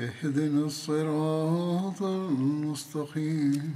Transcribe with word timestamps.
اهدنا 0.00 0.64
الصراط 0.66 2.02
المستقيم 2.02 3.74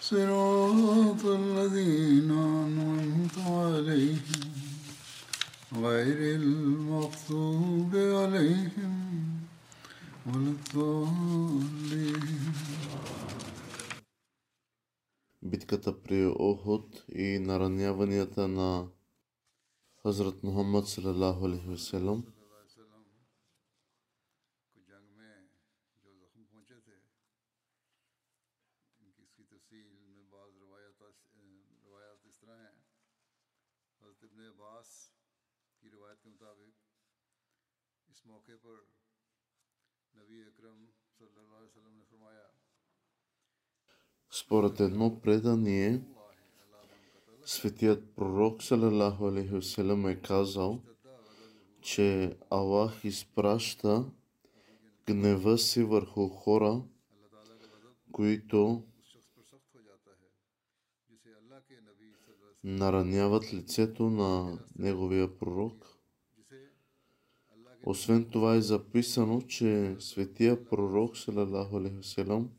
صراط 0.00 1.24
الذين 1.24 2.30
أنعمت 2.30 3.38
عليهم 3.38 4.52
غير 5.74 6.36
المغضوب 6.40 7.92
عليهم 7.96 8.94
ولا 10.26 10.50
الضالين 10.56 12.34
битката 15.44 15.92
при 15.92 16.26
Охот 16.26 17.04
и 17.08 17.38
нараняванията 17.38 18.48
на 18.48 18.86
Хазрат 20.02 20.42
Мухаммад 20.42 20.88
салалаху 20.88 21.44
алейхи 21.44 21.68
васелам. 21.68 22.24
страна 32.39 32.63
е 32.63 32.73
حضرت 34.01 34.23
ابن 34.23 34.41
عباس 34.47 34.89
کی 35.79 35.89
روایت 35.89 36.21
کے 36.23 36.29
مطابق 36.29 36.75
اس 38.11 38.25
موقع 38.25 38.57
پر 38.61 38.77
نبی 40.19 40.39
اکرم 40.43 40.85
صلی 41.17 41.37
اللہ 41.37 41.55
علیہ 41.55 41.67
وسلم 41.67 41.97
نے 41.97 42.03
فرمایا 42.09 42.47
Според 44.31 44.79
едно 44.79 45.09
предание, 45.21 46.01
светият 47.45 48.03
пророк 48.15 48.61
Салалаху 48.63 49.27
Алейхиселем 49.27 50.05
е 50.07 50.21
казал, 50.21 50.81
че 51.81 52.37
Аллах 52.49 53.03
изпраща 53.03 54.05
гнева 55.07 55.57
си 55.57 55.83
върху 55.83 56.27
хора, 56.29 56.83
които 58.11 58.88
нараняват 62.69 63.53
лицето 63.53 64.09
на 64.09 64.59
неговия 64.75 65.37
пророк. 65.37 65.85
Освен 67.85 68.25
това 68.25 68.55
е 68.55 68.61
записано, 68.61 69.41
че 69.41 69.95
светия 69.99 70.65
пророк 70.65 71.17
салам, 72.01 72.49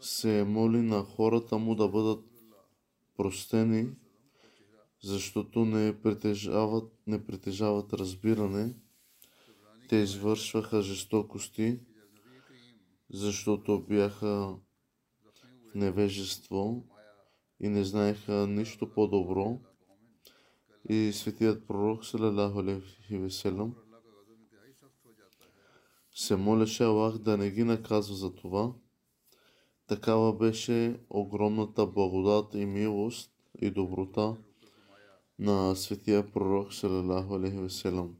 се 0.00 0.38
е 0.38 0.44
моли 0.44 0.80
на 0.80 1.02
хората 1.02 1.58
му 1.58 1.74
да 1.74 1.88
бъдат 1.88 2.24
простени, 3.16 3.88
защото 5.02 5.64
не 5.64 6.02
притежават, 6.02 6.92
не 7.06 7.26
притежават 7.26 7.92
разбиране. 7.92 8.74
Те 9.88 9.96
извършваха 9.96 10.82
жестокости, 10.82 11.80
защото 13.10 13.80
бяха 13.80 14.26
в 14.30 15.74
невежество 15.74 16.84
и 17.60 17.68
не 17.68 17.84
знаеха 17.84 18.46
нищо 18.46 18.92
по-добро. 18.92 19.60
И 20.88 21.12
светият 21.12 21.66
пророк, 21.66 22.04
салалаху 22.04 22.58
алейхи 22.58 23.18
веселам, 23.18 23.74
се 26.14 26.36
молеше 26.36 26.84
Аллах 26.84 27.18
да 27.18 27.36
не 27.36 27.50
ги 27.50 27.64
наказва 27.64 28.14
за 28.14 28.34
това. 28.34 28.72
Такава 29.86 30.36
беше 30.36 31.00
огромната 31.10 31.86
благодат 31.86 32.54
и 32.54 32.66
милост 32.66 33.32
и 33.60 33.70
доброта 33.70 34.36
на 35.38 35.76
светия 35.76 36.32
пророк, 36.32 36.74
салалаху 36.74 37.34
алейхи 37.34 37.56
веселам. 37.56 38.16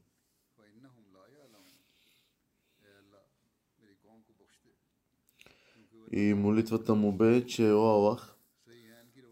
И 6.13 6.35
молитвата 6.35 6.95
му 6.95 7.13
бе, 7.13 7.47
че 7.47 7.73
О 7.73 7.77
Аллах, 7.77 8.34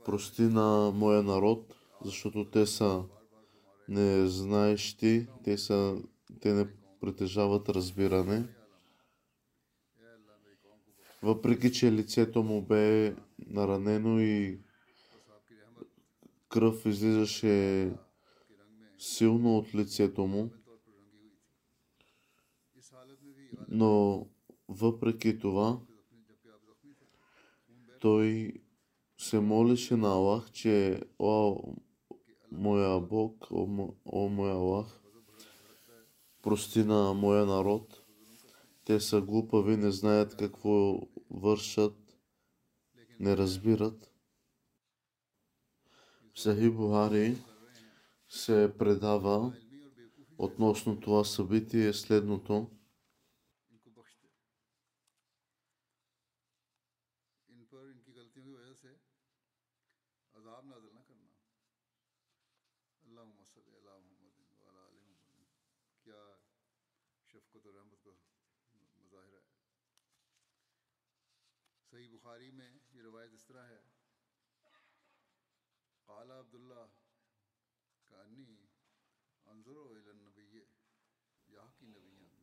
Прости 0.05 0.43
на 0.43 0.93
моя 0.95 1.23
народ, 1.23 1.75
защото 2.05 2.51
те 2.51 2.67
са 2.67 3.05
незнаещи, 3.89 5.27
те, 5.45 5.59
са, 5.59 6.03
те 6.41 6.53
не 6.53 6.67
притежават 7.01 7.69
разбиране. 7.69 8.49
Въпреки, 11.23 11.73
че 11.73 11.93
лицето 11.93 12.43
му 12.43 12.63
бе 12.63 13.17
наранено 13.39 14.21
и 14.21 14.61
кръв 16.49 16.87
излизаше 16.87 17.91
силно 18.99 19.59
от 19.59 19.75
лицето 19.75 20.27
му, 20.27 20.51
но 23.69 24.27
въпреки 24.69 25.39
това, 25.39 25.81
той 28.01 28.53
се 29.23 29.41
молеше 29.41 29.97
на 29.97 30.09
Аллах, 30.09 30.51
че 30.53 31.01
О, 31.19 31.63
моя 32.53 33.01
Бог, 33.01 33.47
о, 33.51 33.89
о 34.05 34.29
моя 34.29 34.55
Аллах, 34.55 35.01
прости 36.43 36.85
на 36.85 37.15
моя 37.15 37.47
народ. 37.47 38.03
Те 38.85 39.01
са 39.01 39.21
глупави, 39.21 39.77
не 39.77 39.91
знаят 39.91 40.37
какво 40.37 41.01
вършат, 41.31 42.17
не 43.21 43.37
разбират. 43.37 44.13
В 46.35 46.41
Сахи 46.41 46.71
Бухари 46.71 47.37
се 48.29 48.73
предава 48.79 49.53
относно 50.39 51.01
това 51.01 51.25
събитие 51.25 51.93
следното– 51.93 52.71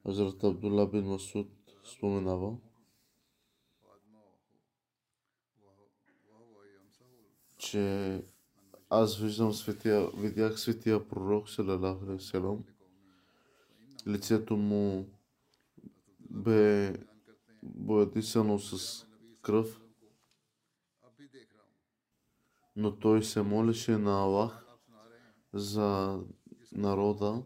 Хазрат 0.03 0.43
Абдулла 0.43 0.87
бин 0.87 1.05
Масуд 1.05 1.51
споменава, 1.83 2.57
че 7.57 8.23
аз 8.89 9.17
виждам 9.17 9.53
светия, 9.53 10.09
видях 10.17 10.59
светия 10.59 11.07
пророк, 11.07 11.49
салалаху 11.49 12.05
алейхи. 12.05 12.37
Лицето 14.07 14.57
му 14.57 15.09
бе 16.19 16.93
боядисано 17.63 18.59
с 18.59 19.08
кръв. 19.49 19.81
Но 22.75 22.99
той 22.99 23.23
се 23.23 23.41
молеше 23.41 23.97
на 23.97 24.11
Аллах 24.11 24.65
за 25.53 26.19
народа, 26.71 27.43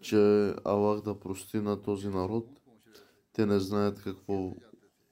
че 0.00 0.54
Аллах 0.64 1.00
да 1.00 1.20
прости 1.20 1.56
на 1.60 1.82
този 1.82 2.08
народ. 2.08 2.48
Те 3.32 3.46
не 3.46 3.58
знаят 3.58 4.02
какво 4.02 4.52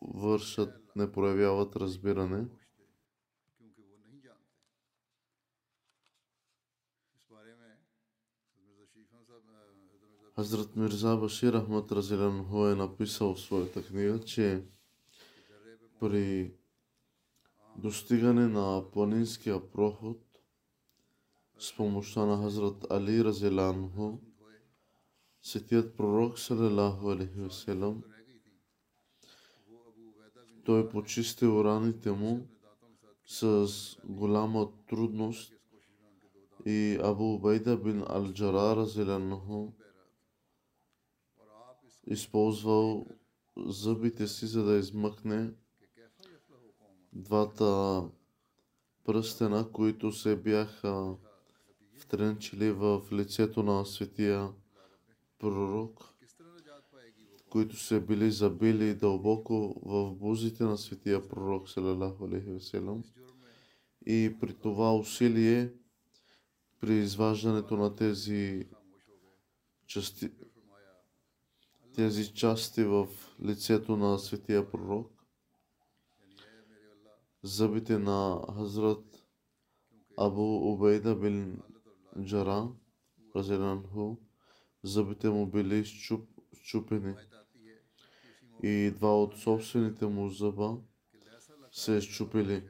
вършат, 0.01 0.97
не 0.97 1.13
проявяват 1.13 1.77
разбиране. 1.77 2.47
Хазрат 10.37 10.77
Мирза 10.77 11.17
Башир 11.17 11.55
Ахмад 11.55 11.93
Разилянху 11.93 12.67
е 12.67 12.75
написал 12.75 13.35
в 13.35 13.41
своята 13.41 13.87
книга, 13.87 14.21
че 14.21 14.65
при 16.01 16.55
достигане 17.77 18.49
на 18.49 18.91
планинския 18.93 19.71
проход 19.71 20.19
с 21.59 21.77
помощта 21.77 22.27
на 22.27 22.43
Хазрат 22.43 22.87
Али 22.91 23.25
Разеланху, 23.25 24.19
светият 25.43 25.97
пророк 25.97 26.39
Салалаху 26.39 27.11
Алейхи 27.11 27.41
Веселам, 27.41 28.03
той 30.65 30.89
почистил 30.89 31.65
раните 31.65 32.11
му 32.11 32.49
с 33.27 33.67
голяма 34.05 34.69
трудност 34.89 35.53
и 36.67 36.99
Абу 37.03 37.35
Убайда 37.35 37.77
бин 37.77 38.05
Алджара 38.09 38.77
Разеланху 38.77 39.73
използвал 42.07 43.07
зъбите 43.57 44.29
си, 44.29 44.47
за 44.47 44.65
да 44.65 44.77
измъкне 44.77 45.53
двата 47.13 48.03
пръстена, 49.05 49.73
които 49.73 50.13
се 50.13 50.37
бяха 50.37 51.15
втренчили 51.99 52.71
в 52.71 53.03
лицето 53.13 53.63
на 53.63 53.87
светия 53.87 54.53
пророк, 55.39 56.05
които 57.51 57.77
се 57.77 58.01
били 58.01 58.31
забили 58.31 58.95
дълбоко 58.95 59.81
в 59.83 60.15
бузите 60.15 60.65
на 60.65 60.79
светия 60.79 61.29
пророк. 61.29 61.69
И 64.07 64.37
при 64.41 64.55
това 64.55 64.97
усилие, 64.97 65.73
при 66.81 66.95
изваждането 66.95 67.77
на 67.77 67.97
тези 67.97 68.69
части, 69.87 70.31
тези 71.95 72.35
части 72.35 72.85
в 72.85 73.09
лицето 73.43 73.97
на 73.97 74.19
светия 74.19 74.71
пророк, 74.71 75.20
зъбите 77.43 77.99
на 77.99 78.43
Хазрат 78.57 79.05
Абу 80.19 80.73
Убейда 80.73 81.17
бин 81.17 81.63
Джара, 82.25 82.69
Разиранху, 83.37 84.17
зъбите 84.83 85.31
му 85.31 85.47
били 85.47 85.85
щупени 86.65 87.15
и 88.63 88.91
два 88.91 89.23
от 89.23 89.37
собствените 89.37 90.07
му 90.07 90.29
зъба 90.29 90.79
се 91.73 92.01
щупили. 92.01 92.69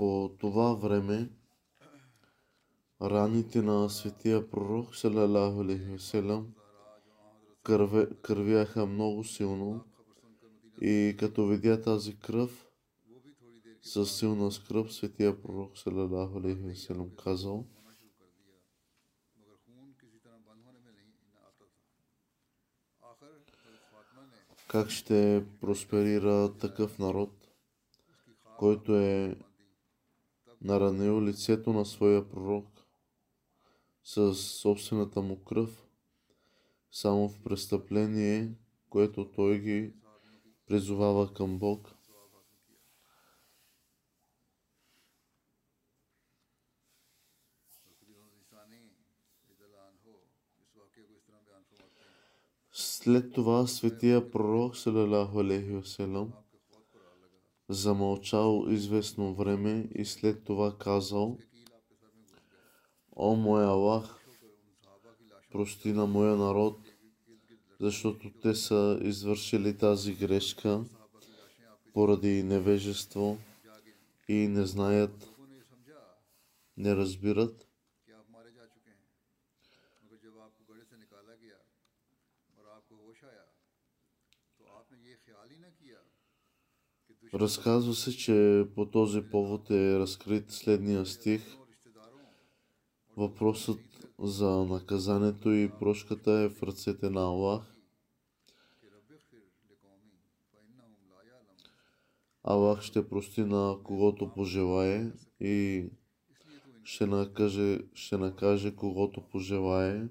По 0.00 0.30
това 0.38 0.74
време 0.74 1.30
раните 3.02 3.62
на 3.62 3.90
светия 3.90 4.50
пророк 4.50 4.96
салалаху 4.96 5.60
алейхи 5.60 5.98
кървяха 8.22 8.86
много 8.86 9.24
силно. 9.24 9.84
И 10.80 11.16
като 11.18 11.46
видя 11.46 11.82
тази 11.82 12.18
кръв, 12.18 12.66
със 13.82 14.18
силна 14.18 14.52
скръп, 14.52 14.90
светия 14.90 15.42
пророк 15.42 15.78
салалаху 15.78 16.38
алейхи 16.38 16.62
васелам 16.62 17.10
казал, 17.24 17.66
как 24.68 24.90
ще 24.90 25.46
просперира 25.60 26.58
такъв 26.58 26.98
народ, 26.98 27.48
който 28.58 28.96
е 28.96 29.36
наранил 30.60 31.22
лицето 31.22 31.72
на 31.72 31.84
своя 31.84 32.28
пророк 32.28 32.66
със 34.04 34.50
собствената 34.50 35.22
му 35.22 35.44
кръв, 35.44 35.86
само 36.90 37.28
в 37.28 37.42
престъпление, 37.42 38.54
което 38.88 39.30
той 39.30 39.60
ги 39.60 39.92
призовава 40.66 41.34
към 41.34 41.58
Бог. 41.58 41.94
След 52.72 53.32
това 53.32 53.66
светия 53.66 54.30
пророк, 54.30 54.76
салалаху 54.76 55.40
алейхи 55.40 55.72
васелам, 55.72 56.32
замълчал 57.70 58.64
известно 58.68 59.34
време 59.34 59.88
и 59.94 60.04
след 60.04 60.44
това 60.44 60.78
казал, 60.78 61.38
О 63.16 63.36
мой 63.36 63.64
Аллах, 63.64 64.26
прости 65.52 65.92
на 65.92 66.06
моя 66.06 66.36
народ, 66.36 66.78
защото 67.80 68.32
те 68.42 68.54
са 68.54 68.98
извършили 69.02 69.78
тази 69.78 70.14
грешка 70.14 70.84
поради 71.94 72.42
невежество 72.42 73.38
и 74.28 74.34
не 74.34 74.66
знаят, 74.66 75.30
не 76.76 76.96
разбират. 76.96 77.69
Разказва 87.34 87.94
се, 87.94 88.16
че 88.16 88.66
по 88.74 88.86
този 88.86 89.22
повод 89.22 89.70
е 89.70 89.98
разкрит 89.98 90.50
следния 90.50 91.06
стих. 91.06 91.56
Въпросът 93.16 93.80
за 94.18 94.50
наказанието 94.50 95.50
и 95.50 95.70
прошката 95.78 96.32
е 96.32 96.48
в 96.48 96.62
ръцете 96.62 97.10
на 97.10 97.20
Аллах. 97.20 97.74
Аллах 102.42 102.82
ще 102.82 103.08
прости 103.08 103.40
на 103.40 103.78
когото 103.84 104.32
пожелае 104.34 105.12
и 105.40 105.84
ще 106.84 107.06
накаже, 107.06 107.78
ще 107.94 108.16
накаже 108.16 108.76
когото 108.76 109.28
пожелае. 109.28 110.08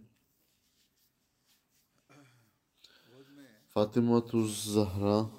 Фатимато 3.69 4.43
Захра 4.45 5.38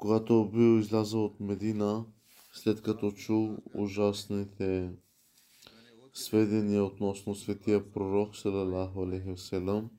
когато 0.00 0.50
бил 0.54 0.78
излязъл 0.78 1.24
от 1.24 1.40
Медина, 1.40 2.04
след 2.52 2.82
като 2.82 3.10
чул 3.10 3.56
ужасните 3.74 4.92
сведения 6.12 6.84
относно 6.84 7.34
светия 7.34 7.92
пророк, 7.92 8.36
салалаху 8.36 9.02
алейхи 9.02 9.34
вселам, 9.34 9.90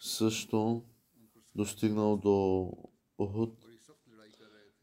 също 0.00 0.82
достигнал 1.54 2.16
до 2.16 2.68
Охот. 3.18 3.66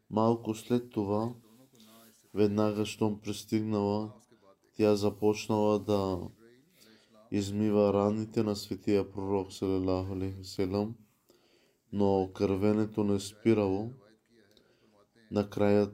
Малко 0.09 0.55
след 0.55 0.89
това, 0.89 1.33
веднага, 2.33 2.85
щом 2.85 3.21
пристигнала, 3.21 4.11
тя 4.75 4.95
започнала 4.95 5.79
да 5.79 6.19
измива 7.31 7.93
раните 7.93 8.43
на 8.43 8.55
светия 8.55 9.11
пророк, 9.11 9.53
салалаху 9.53 10.13
алейхи 10.13 10.41
вселам, 10.43 10.95
но 11.91 12.31
кървенето 12.33 13.03
не 13.03 13.19
спирало. 13.19 13.93
Накрая, 15.31 15.91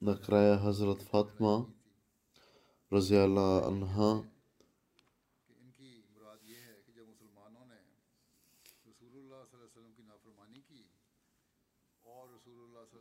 накрая 0.00 0.58
Хазрат 0.58 1.02
Фатма 1.02 1.66
Разиала 2.92 3.68
Анха 3.68 4.24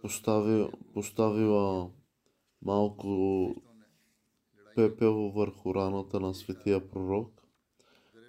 поставила, 0.01 0.71
поставила 0.93 1.91
малко 2.61 3.55
пепел 4.75 5.13
върху 5.13 5.75
раната 5.75 6.19
на 6.19 6.33
светия 6.33 6.89
пророк 6.89 7.43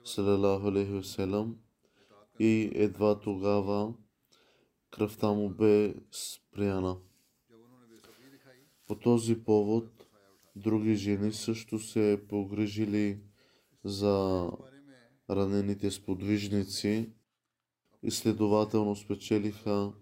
Салалаху 0.04 0.66
Алейхи 0.66 1.12
и 2.38 2.70
едва 2.74 3.20
тогава 3.20 3.94
кръвта 4.90 5.32
му 5.32 5.50
бе 5.50 5.94
спряна. 6.12 6.96
По 8.88 8.98
този 8.98 9.44
повод 9.44 10.06
други 10.56 10.94
жени 10.94 11.32
също 11.32 11.78
се 11.78 12.22
погрижили 12.28 13.20
за 13.84 14.50
ранените 15.30 15.90
сподвижници 15.90 17.12
и 18.02 18.10
следователно 18.10 18.96
спечелиха 18.96 19.92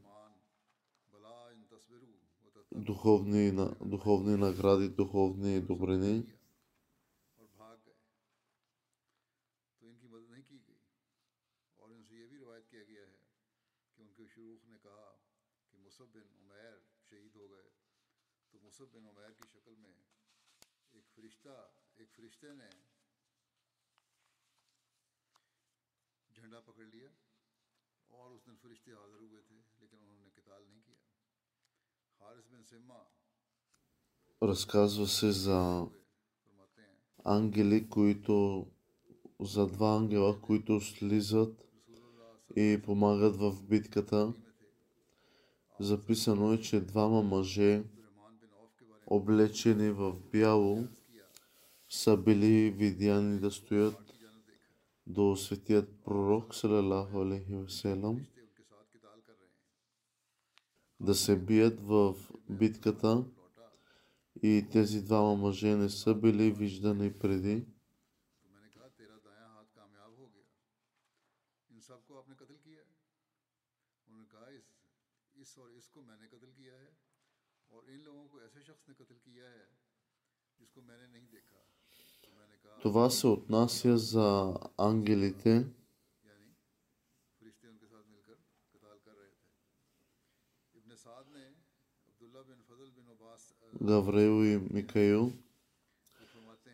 духовни, 2.75 3.69
духовни 3.85 4.37
награди, 4.37 4.89
духовни 4.89 5.61
добрини. 5.61 6.23
झंडा 26.42 26.60
पकड़ 26.68 26.86
लिया 26.86 27.10
और 28.12 28.32
उस 28.36 28.46
दिन 28.46 28.56
फरिश्ते 28.62 28.92
हाजिर 28.92 29.22
हुए 29.24 29.42
थे 29.50 29.58
लेकिन 29.82 30.00
उन्होंने 30.00 30.30
किताल 30.38 30.62
नहीं 30.64 30.82
किया 30.86 31.00
हारिस 32.22 32.48
बिन 32.54 32.64
सिम्मा 32.72 33.02
Разказва 34.42 35.08
се 35.08 35.32
за 35.32 35.58
फरमाते 36.46 36.82
हैं 36.82 36.96
ангели, 37.26 37.90
които 37.90 38.68
за 39.42 39.68
два 39.68 39.96
ангела, 39.96 40.42
които 40.42 40.80
слизат 40.80 41.68
и 42.58 42.82
помагат 42.86 43.36
в 43.36 43.64
битката. 43.64 44.34
Записано 45.80 46.54
е, 46.54 46.62
че 46.62 46.82
двама 46.82 47.22
мъже, 47.24 47.84
облечени 49.07 49.91
в 49.91 50.21
бяло, 50.33 50.89
са 51.89 52.17
били 52.17 52.71
видяни 52.71 53.41
да 53.41 53.51
стоят 53.51 53.97
до 55.07 55.37
светият 55.37 56.05
пророк, 56.05 56.55
салалаху 56.55 57.21
алейхи 57.21 57.55
васелам, 57.55 58.27
да 61.01 61.15
се 61.15 61.37
бият 61.37 61.81
в 61.81 62.17
битката 62.51 63.25
и 64.43 64.67
тези 64.73 65.05
двама 65.05 65.37
мъже 65.37 65.77
не 65.77 65.89
са 65.89 66.15
били 66.15 66.51
виждани 66.51 67.19
преди. 67.19 67.67
اس 75.47 75.59
اور 75.59 75.69
اس 75.79 75.89
کو 75.91 76.03
میں 76.03 76.17
نے 76.17 76.27
قتل 76.29 76.51
کیا 76.57 76.79
ہے 76.79 77.06
това 82.83 83.11
се 83.11 83.27
отнася 83.27 83.99
за 83.99 84.55
ангелите, 84.79 85.67
Гавраил 93.83 94.45
и 94.45 94.59
Микаил. 94.71 95.33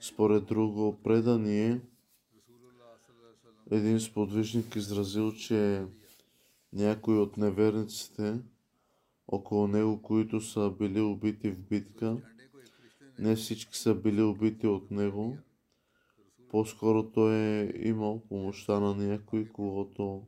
Според 0.00 0.46
друго 0.46 1.02
предание, 1.02 1.80
един 3.70 4.00
сподвижник 4.00 4.76
изразил, 4.76 5.32
че 5.32 5.86
някой 6.72 7.18
от 7.18 7.36
неверниците– 7.36 8.40
около 9.32 9.68
него, 9.68 10.02
които 10.02 10.40
са 10.40 10.70
били 10.78 11.00
убити 11.00 11.50
в 11.50 11.58
битка. 11.68 12.16
Не 13.18 13.36
всички 13.36 13.78
са 13.78 13.94
били 13.94 14.22
убити 14.22 14.66
от 14.66 14.90
него. 14.90 15.38
По-скоро 16.50 17.10
той 17.10 17.34
е 17.34 17.72
имал 17.88 18.22
помощта 18.28 18.80
на 18.80 18.94
някой, 18.94 19.48
когото 19.48 20.22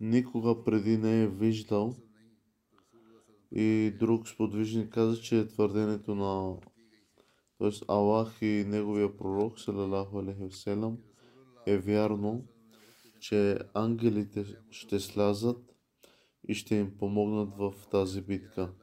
никога 0.00 0.64
преди 0.64 0.96
не 0.96 1.22
е 1.22 1.28
виждал. 1.28 1.96
И 3.52 3.92
друг 3.98 4.28
сподвижник 4.28 4.92
каза, 4.92 5.20
че 5.20 5.38
е 5.38 5.46
твърдението 5.46 6.14
на 6.14 6.56
т.е. 7.58 7.70
Аллах 7.88 8.42
и 8.42 8.64
неговия 8.66 9.16
пророк, 9.16 9.60
салалаху 9.60 10.18
алейхи 10.18 10.70
е 11.66 11.78
вярно, 11.78 12.44
че 13.20 13.58
ангелите 13.74 14.44
ще 14.70 15.00
слязат 15.00 15.67
и 16.44 16.54
ще 16.54 16.74
им 16.74 16.98
помогнат 16.98 17.54
в 17.54 17.90
тази 17.90 18.22
битка. 18.22 18.74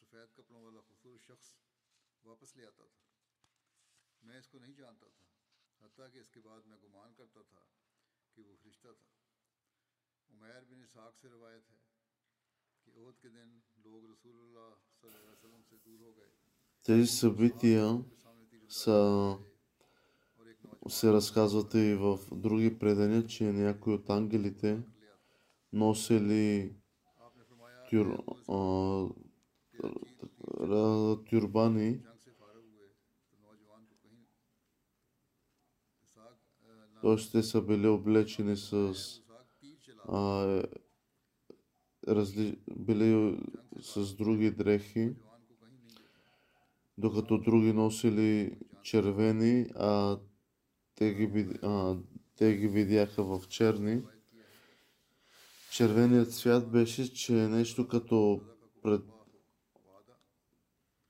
سفید 0.00 0.32
کپڑوں 0.36 0.62
والا 0.64 0.80
خوبصورت 0.80 1.20
شخص 1.20 1.48
واپس 2.24 2.56
لے 2.56 2.66
آتا 2.66 2.84
تھا 2.84 3.02
میں 4.22 4.38
اس 4.38 4.48
کو 4.48 4.58
نہیں 4.58 4.72
جانتا 4.72 5.08
تھا 5.08 5.29
Тези 16.82 17.06
събития 17.06 18.04
са, 18.68 19.38
се 20.88 21.12
разказват 21.12 21.74
и 21.74 21.94
в 21.94 22.18
други 22.32 22.78
предания, 22.78 23.26
че 23.26 23.52
някои 23.52 23.94
от 23.94 24.10
ангелите 24.10 24.82
носили 25.72 26.76
тюр, 27.90 28.24
а, 28.48 29.08
тюрбани 31.30 32.02
Тоест 37.02 37.32
те 37.32 37.42
са 37.42 37.62
били 37.62 37.88
облечени 37.88 38.56
с 38.56 38.94
а, 40.08 40.62
разли... 42.08 42.58
били 42.76 43.38
с 43.80 44.14
други 44.16 44.50
дрехи, 44.50 45.12
докато 46.98 47.38
други 47.38 47.72
носили 47.72 48.58
червени, 48.82 49.66
а 49.74 50.18
те 50.94 51.14
ги, 51.14 51.58
а, 51.62 51.96
те 52.36 52.56
ги 52.56 52.68
видяха 52.68 53.24
в 53.24 53.48
черни. 53.48 54.02
Червеният 55.72 56.32
свят 56.32 56.70
беше, 56.70 57.14
че 57.14 57.44
е 57.44 57.48
нещо 57.48 57.88
като 57.88 58.40
пред, 58.82 59.02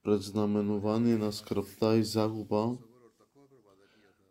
предзнаменование 0.02 1.18
на 1.18 1.32
скръпта 1.32 1.96
и 1.96 2.04
загуба, 2.04 2.78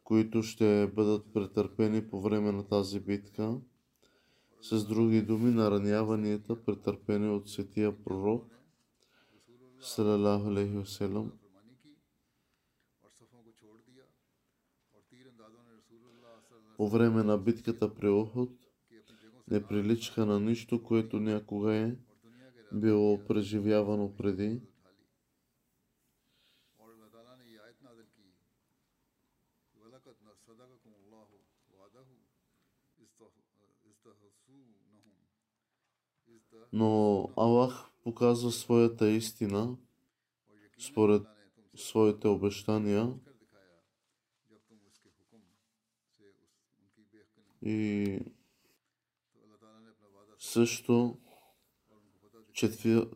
които 0.09 0.43
ще 0.43 0.91
бъдат 0.95 1.33
претърпени 1.33 2.09
по 2.09 2.21
време 2.21 2.51
на 2.51 2.67
тази 2.67 2.99
битка. 2.99 3.59
С 4.61 4.87
други 4.87 5.21
думи, 5.21 5.51
нараняванията, 5.51 6.65
претърпени 6.65 7.29
от 7.29 7.49
светия 7.49 8.03
пророк, 8.03 8.45
салалаху 9.79 10.47
алейхи 10.47 10.75
васелам, 10.75 11.31
по 16.77 16.89
време 16.89 17.23
на 17.23 17.37
битката 17.37 17.95
при 17.95 18.09
Охот 18.09 18.51
не 19.51 19.63
приличаха 19.63 20.25
на 20.25 20.39
нищо, 20.39 20.83
което 20.83 21.19
някога 21.19 21.75
е 21.75 21.95
било 22.73 23.25
преживявано 23.25 24.15
преди. 24.15 24.61
но 36.73 37.21
Аллах 37.37 37.89
показва 38.03 38.51
своята 38.51 39.09
истина 39.09 39.77
според 40.79 41.23
своите 41.75 42.27
обещания 42.27 43.13
и 47.61 48.19
също 50.37 51.17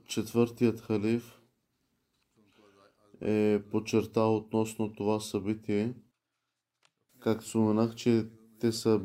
четвъртият 0.07 0.81
халиф 0.81 1.39
е 3.21 3.63
подчертал 3.71 4.37
относно 4.37 4.93
това 4.93 5.19
събитие, 5.19 5.93
както 7.19 7.49
споменах, 7.49 7.95
че 7.95 8.29
те 8.59 8.71
са 8.71 8.99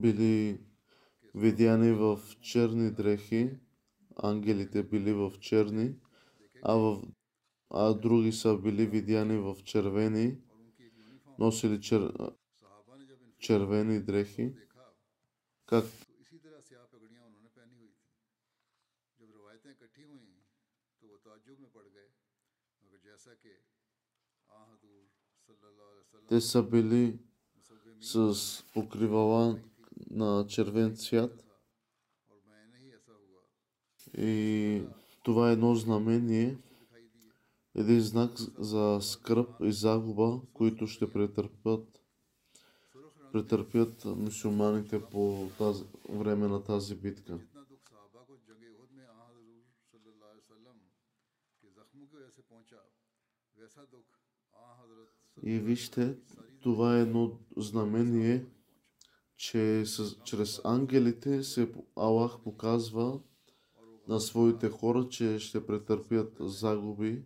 били 0.00 0.60
видяни 1.38 1.92
в 1.92 2.20
черни 2.40 2.90
дрехи, 2.90 3.58
ангелите 4.16 4.82
били 4.82 5.12
в 5.12 5.32
черни, 5.40 5.94
а, 6.62 6.74
в, 6.74 7.02
а 7.70 7.94
други 7.94 8.32
са 8.32 8.58
били 8.58 8.86
видяни 8.86 9.38
в 9.38 9.56
червени, 9.64 10.38
носили 11.38 11.80
чер, 11.80 12.12
червени 13.38 14.00
дрехи, 14.00 14.54
как, 15.66 15.84
те 26.28 26.40
са 26.40 26.62
били 26.62 27.18
с 28.00 28.34
покривала 28.74 29.60
на 30.10 30.46
червен 30.48 30.96
цвят. 30.96 31.44
И 34.18 34.82
това 35.22 35.50
е 35.50 35.52
едно 35.52 35.74
знамение, 35.74 36.58
един 37.74 38.00
знак 38.00 38.30
за 38.58 38.98
скръп 39.02 39.50
и 39.60 39.72
загуба, 39.72 40.40
които 40.52 40.86
ще 40.86 41.12
претърпят, 41.12 42.02
претърпят 43.32 44.04
мусулманите 44.04 45.02
по 45.02 45.50
тази, 45.58 45.84
време 46.08 46.48
на 46.48 46.64
тази 46.64 46.94
битка. 46.94 47.38
И 55.42 55.58
вижте, 55.58 56.16
това 56.62 56.96
е 56.96 57.00
едно 57.00 57.38
знамение, 57.56 58.46
че 59.38 59.86
с, 59.86 60.16
чрез 60.24 60.60
ангелите 60.64 61.42
се 61.42 61.72
Аллах 61.96 62.40
показва 62.44 63.20
на 64.08 64.20
своите 64.20 64.70
хора, 64.70 65.08
че 65.08 65.38
ще 65.38 65.66
претърпят 65.66 66.36
загуби. 66.40 67.24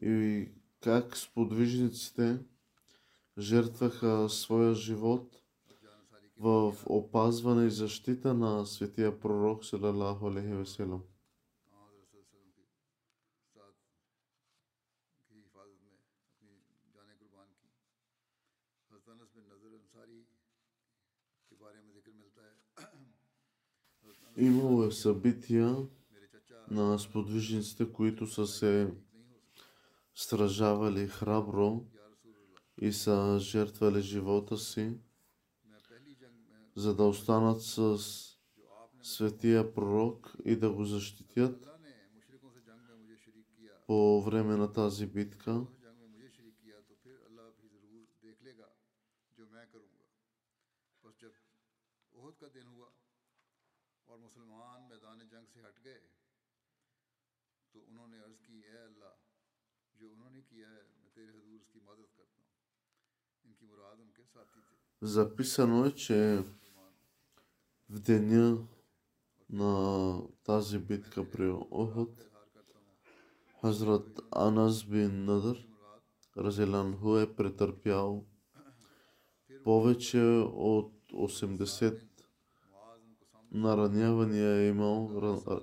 И 0.00 0.48
как 0.80 1.16
сподвижниците 1.16 2.38
жертваха 3.38 4.28
своя 4.28 4.74
живот 4.74 5.42
в 6.36 6.76
опазване 6.86 7.66
и 7.66 7.70
защита 7.70 8.34
на 8.34 8.66
светия 8.66 9.20
пророк, 9.20 9.64
салалаху 9.64 10.26
алейхи 10.26 10.54
веселам. 10.54 11.02
Имало 24.38 24.84
е 24.84 24.90
събития 24.90 25.76
на 26.70 26.98
сподвижниците, 26.98 27.92
които 27.92 28.26
са 28.26 28.46
се 28.46 28.94
стражавали 30.14 31.08
храбро 31.08 31.84
и 32.80 32.92
са 32.92 33.38
жертвали 33.40 34.00
живота 34.00 34.58
си, 34.58 34.92
за 36.76 36.94
да 36.94 37.04
останат 37.04 37.62
с 37.62 37.98
светия 39.02 39.74
пророк 39.74 40.36
и 40.44 40.56
да 40.56 40.70
го 40.70 40.84
защитят 40.84 41.68
по 43.86 44.22
време 44.22 44.56
на 44.56 44.72
тази 44.72 45.06
битка. 45.06 45.66
से 55.57 55.59
हट 55.61 55.77
गए 55.83 56.01
तो 57.75 57.79
उन्होंने 57.89 58.17
अर्ज़ 58.25 58.39
की 58.45 58.57
ए 58.61 58.77
अल्लाह 58.87 59.13
जो 59.95 60.09
उन्होंने 60.09 60.41
किया 60.49 60.67
है 60.69 60.81
मैं 61.01 61.09
तेरे 61.15 61.31
हजूर 61.33 61.55
उसकी 61.57 61.79
मदद 61.89 62.09
करता 62.17 62.39
हूँ 62.41 62.51
इनकी 63.45 63.65
मुराद 63.65 63.97
उनके 64.05 64.23
साथी 64.23 64.61
थे 64.61 64.81
Записано 65.01 65.85
е, 65.85 65.91
че 65.91 66.43
в 67.89 67.99
деня 67.99 68.67
на 69.49 70.21
тази 70.45 70.77
битка 70.79 71.23
при 71.23 71.49
Охот, 71.49 72.13
इजहार 72.13 72.45
करता 72.53 72.79
हूँ 72.79 72.95
Хазрат 73.63 74.19
Анас 74.31 74.83
бин 74.85 75.25
Надър, 75.25 75.57
मुराद 75.57 76.01
Разеланху 76.35 77.17
е 77.17 77.35
претърпял 77.35 78.25
повече 79.65 80.23
от 80.71 80.93
80 81.11 82.06
मुआज 82.06 82.06
उनको 82.06 82.06
सामने 82.06 82.06
наранявания 83.52 84.50
е 84.50 84.68
имал, 84.68 85.10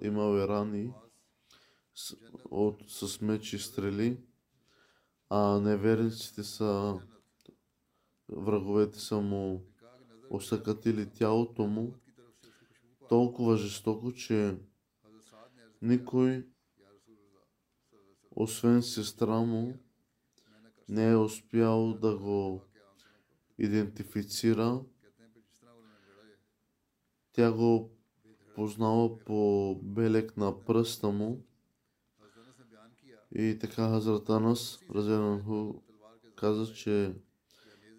имал 0.02 0.38
е 0.38 0.48
рани 0.48 0.94
с, 1.96 2.16
от, 2.52 2.84
с 2.88 3.22
меч 3.22 3.54
и 3.54 3.60
стрели, 3.60 4.18
а 5.30 5.60
неверниците 5.60 6.44
са, 6.44 7.00
враговете 8.30 9.00
са 9.00 9.22
му 9.22 9.66
осъкатили 10.30 11.10
тялото 11.10 11.68
му 11.68 11.94
толкова 13.10 13.58
жестоко, 13.58 14.12
че 14.14 14.58
никой, 15.82 16.48
освен 18.32 18.84
сестра 18.84 19.40
му, 19.40 19.78
не 20.90 21.12
е 21.12 21.16
успял 21.16 21.94
да 21.94 22.18
го 22.18 22.62
идентифицира. 23.58 24.82
Тя 27.36 27.52
го 27.52 27.90
познава 28.56 29.20
по 29.20 29.76
белек 29.84 30.38
на 30.38 30.66
пръста 30.66 31.10
му. 31.10 31.46
И 33.36 33.58
така 33.62 33.90
Хазрат 33.90 34.30
Анас 34.30 34.80
каза, 36.36 36.74
че 36.74 37.14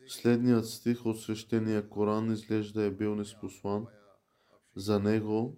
следният 0.06 0.68
стих 0.68 1.06
от 1.06 1.20
свещения 1.20 1.88
Коран 1.88 2.32
изглежда 2.32 2.82
е 2.82 2.90
бил 2.90 3.14
неспослан 3.14 3.86
за 4.76 5.00
него 5.00 5.56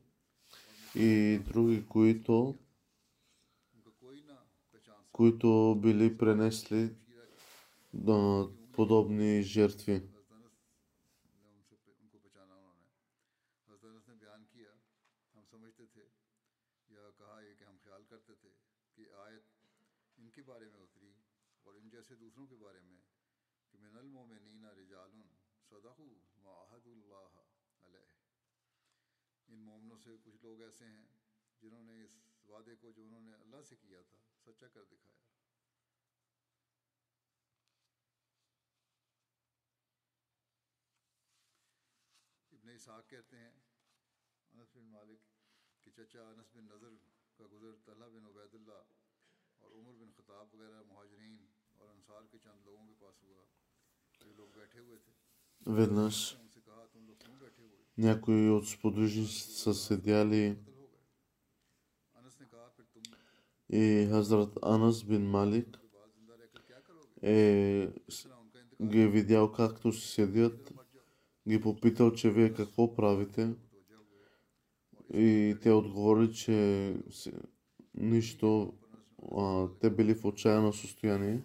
и 0.95 1.39
други, 1.39 1.87
които 1.87 2.59
които 5.13 5.79
били 5.83 6.19
пренесли 6.19 6.91
да, 7.95 8.49
подобни 8.73 9.43
жертви. 9.43 10.03
سے 30.09 30.17
کچھ 30.25 30.37
لوگ 30.43 30.63
ایسے 30.63 30.85
ہیں 30.85 31.07
جنہوں 31.63 31.83
نے 31.83 32.05
اس 32.05 32.11
وعدے 32.49 32.77
کو 32.81 32.93
جو 32.93 33.03
انہوں 33.03 33.21
نے 33.21 33.35
اللہ 33.35 33.63
سے 33.63 33.77
کیا 33.77 34.03
تھا، 34.03 34.19
سچا 34.45 34.69
کر 34.69 34.85
دکھایا۔ 34.85 35.19
ابن 42.53 42.69
اسحاق 42.71 43.09
کہتے 43.09 43.39
ہیں، 43.39 43.51
انس 44.53 44.77
بن 44.77 44.85
مالک 44.85 45.19
کے 45.85 45.91
چچا 45.91 46.23
انس 46.23 46.57
بن 46.57 46.65
نظر 46.65 46.91
کا 47.37 47.45
گزر 47.53 47.73
طلحہ 47.85 48.09
بن 48.09 48.27
عبید 48.27 48.55
اللہ 48.55 48.83
اور 49.59 49.71
عمر 49.71 49.93
بن 49.93 50.11
خطاب 50.17 50.55
وغیرہ 50.55 50.83
مہاجرین 50.83 51.47
اور 51.77 51.89
انصار 51.89 52.23
کے 52.31 52.39
چند 52.39 52.65
لوگوں 52.65 52.87
کے 52.87 52.95
پاس 52.99 53.23
ہوا۔ 53.23 53.45
جو 54.21 54.33
لوگ 54.33 54.49
بیٹھے 54.49 54.81
ہوئے 54.81 54.99
تھے۔ 54.99 55.13
Някои 57.99 58.51
от 58.51 58.69
сподвижниците 58.69 59.53
са 59.53 59.75
седяли 59.75 60.57
и 63.71 64.07
Хазрат 64.11 64.59
Анас 64.63 65.05
бин 65.05 65.31
Малик 65.31 65.79
е, 67.23 67.89
ги 68.83 69.03
е 69.03 69.09
видял 69.09 69.53
както 69.53 69.93
си 69.93 70.09
седят, 70.09 70.73
ги 71.49 71.55
е 71.55 71.61
попитал, 71.61 72.13
че 72.13 72.31
вие 72.31 72.53
какво 72.55 72.95
правите. 72.95 73.55
И 75.15 75.57
те 75.63 75.73
отговорили, 75.73 76.35
че 76.35 76.97
нищо, 77.95 78.75
а, 79.37 79.69
те 79.81 79.91
били 79.91 80.15
в 80.15 80.25
отчаяно 80.25 80.73
състояние. 80.73 81.43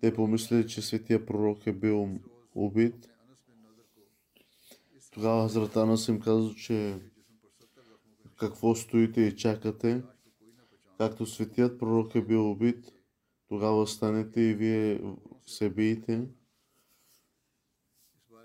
Те 0.00 0.14
помислили, 0.14 0.68
че 0.68 0.82
светия 0.82 1.26
пророк 1.26 1.66
е 1.66 1.72
бил 1.72 2.18
убит 2.54 3.15
тогава 5.16 5.42
Хазрат 5.42 5.76
Анас 5.76 6.08
им 6.08 6.20
каза, 6.20 6.54
че 6.54 6.98
какво 8.36 8.74
стоите 8.74 9.20
и 9.20 9.36
чакате, 9.36 10.02
както 10.98 11.26
светият 11.26 11.78
пророк 11.78 12.14
е 12.14 12.24
бил 12.24 12.50
убит, 12.50 12.92
тогава 13.48 13.86
станете 13.86 14.40
и 14.40 14.54
вие 14.54 15.00
се 15.46 15.70
биете. 15.70 16.28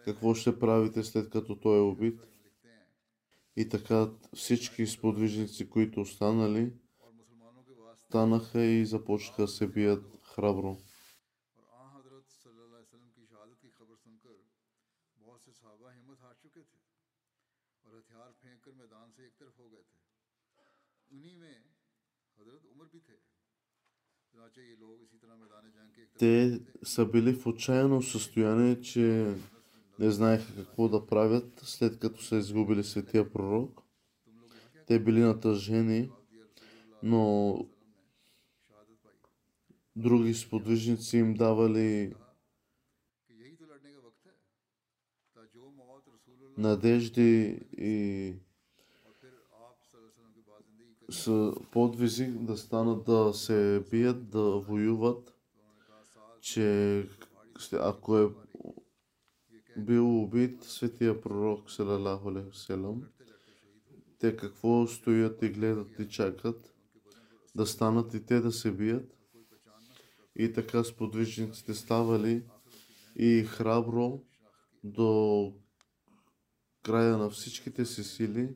Какво 0.05 0.33
ще 0.33 0.59
правите 0.59 1.03
след 1.03 1.29
като 1.29 1.55
той 1.55 1.77
е 1.77 1.81
убит? 1.81 2.19
И 3.55 3.69
така 3.69 4.09
всички 4.35 4.87
сподвижници, 4.87 5.69
които 5.69 6.01
останали, 6.01 6.73
станаха 8.07 8.63
и 8.63 8.85
започнаха 8.85 9.41
да 9.41 9.47
се 9.47 9.67
бият 9.67 10.19
храбро. 10.23 10.77
Те 26.19 26.59
са 26.83 27.05
били 27.05 27.33
в 27.33 27.47
отчаяно 27.47 28.01
състояние, 28.01 28.81
че 28.81 29.35
не 29.99 30.11
знаеха 30.11 30.55
какво 30.55 30.89
да 30.89 31.05
правят, 31.05 31.59
след 31.59 31.99
като 31.99 32.23
са 32.23 32.35
изгубили 32.35 32.83
светия 32.83 33.31
пророк. 33.31 33.81
Те 34.87 34.99
били 34.99 35.19
натъжени, 35.19 36.09
но 37.03 37.55
други 39.95 40.33
сподвижници 40.33 41.17
им 41.17 41.33
давали 41.33 42.13
надежди 46.57 47.59
и 47.77 48.33
с 51.11 51.53
подвизи 51.71 52.25
да 52.25 52.57
станат 52.57 53.03
да 53.03 53.33
се 53.33 53.83
бият, 53.91 54.29
да 54.29 54.41
воюват, 54.41 55.33
че 56.41 57.07
ако 57.73 58.17
е 58.17 58.29
бил 59.77 60.21
убит 60.23 60.63
светия 60.63 61.21
пророк, 61.21 61.71
салалаху 61.71 62.53
селам, 62.53 63.03
те 64.19 64.35
какво 64.35 64.87
стоят 64.87 65.41
и 65.41 65.49
гледат 65.49 65.99
и 65.99 66.09
чакат, 66.09 66.73
да 67.55 67.65
станат 67.65 68.13
и 68.13 68.25
те 68.25 68.39
да 68.39 68.51
се 68.51 68.71
бият. 68.71 69.17
И 70.35 70.53
така 70.53 70.83
сподвижниците 70.83 71.73
ставали 71.73 72.43
и 73.15 73.43
храбро 73.43 74.21
до 74.83 75.53
края 76.83 77.17
на 77.17 77.29
всичките 77.29 77.85
си 77.85 78.03
сили 78.03 78.55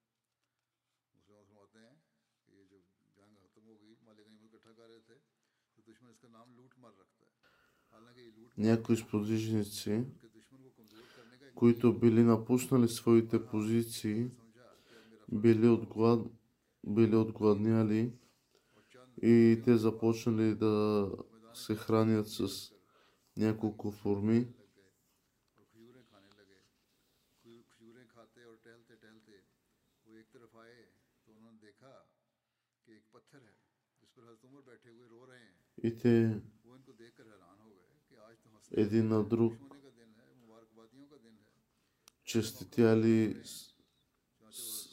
Някои 8.57 8.97
сподвижници, 8.97 10.05
които 11.55 11.99
били 11.99 12.23
напуснали 12.23 12.87
своите 12.87 13.45
позиции, 13.45 14.31
били, 15.31 15.67
отглад... 15.67 16.27
били 16.87 17.15
отгладняли 17.15 18.13
и 19.21 19.61
те 19.65 19.77
започнали 19.77 20.55
да 20.55 21.07
се 21.53 21.75
хранят 21.75 22.27
с 22.29 22.71
няколко 23.37 23.91
форми. 23.91 24.47
И 35.83 35.97
те 35.97 36.41
един 38.71 39.07
на 39.07 39.23
друг 39.23 39.53
честитяли 42.23 43.41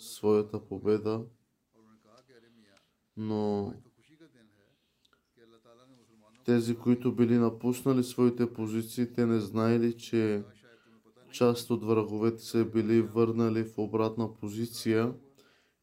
своята 0.01 0.67
победа, 0.69 1.25
но 3.17 3.73
тези, 6.45 6.77
които 6.77 7.15
били 7.15 7.39
напуснали 7.39 8.05
своите 8.05 8.53
позиции, 8.53 9.13
те 9.13 9.27
не 9.27 9.41
знаели, 9.41 9.97
че 9.97 10.45
част 11.33 11.71
от 11.71 11.85
враговете 11.85 12.43
се 12.43 12.65
били 12.65 13.03
върнали 13.03 13.65
в 13.65 13.79
обратна 13.79 14.35
позиция 14.35 15.15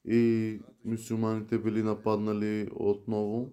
и 0.05 0.59
мусулманите 0.85 1.59
били 1.59 1.83
нападнали 1.83 2.69
отново. 2.75 3.51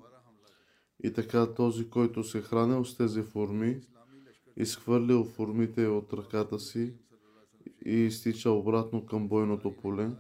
И 1.02 1.12
така 1.12 1.54
този, 1.54 1.90
който 1.90 2.24
се 2.24 2.42
хранил 2.42 2.84
с 2.84 2.96
тези 2.96 3.22
форми, 3.22 3.80
изхвърлил 4.56 5.24
формите 5.24 5.86
от 5.86 6.12
ръката 6.12 6.60
си 6.60 6.94
и 7.86 7.94
изтича 7.94 8.50
обратно 8.50 9.06
към 9.06 9.28
бойното 9.28 9.76
поле. 9.76 10.10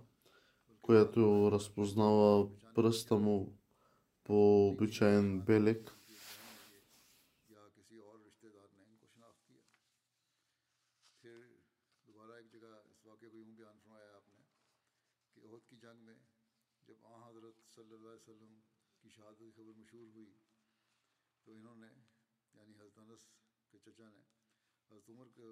която 0.83 1.49
разпознала 1.53 2.49
пръста 2.75 3.16
му 3.16 3.59
по 4.25 4.69
обичаен 4.69 5.40
белек. 5.40 5.97
کی 15.69 15.77
جنگ 15.77 16.05
میں 16.05 16.14
جب 16.88 17.07
آ 17.07 17.16
حضرت 17.29 17.62
صلی 17.75 17.92
اللہ 17.92 18.09
علیہ 18.09 18.29
وسلم 18.29 18.53
کی 19.03 19.09
شہادت 19.09 19.38
کی 19.38 19.51
خبر 19.57 19.79
مشہور 19.79 20.07
ہوئی 20.14 20.27
तो 21.47 21.50
इन्होंने 21.54 21.91
यानी 22.56 22.74
हज़रत 22.80 22.97
अनस 23.04 23.24
के 23.74 23.78
चचा 23.86 24.08
ने 24.15 24.24
हज़रत 24.91 25.10
उमर 25.13 25.28
को 25.38 25.45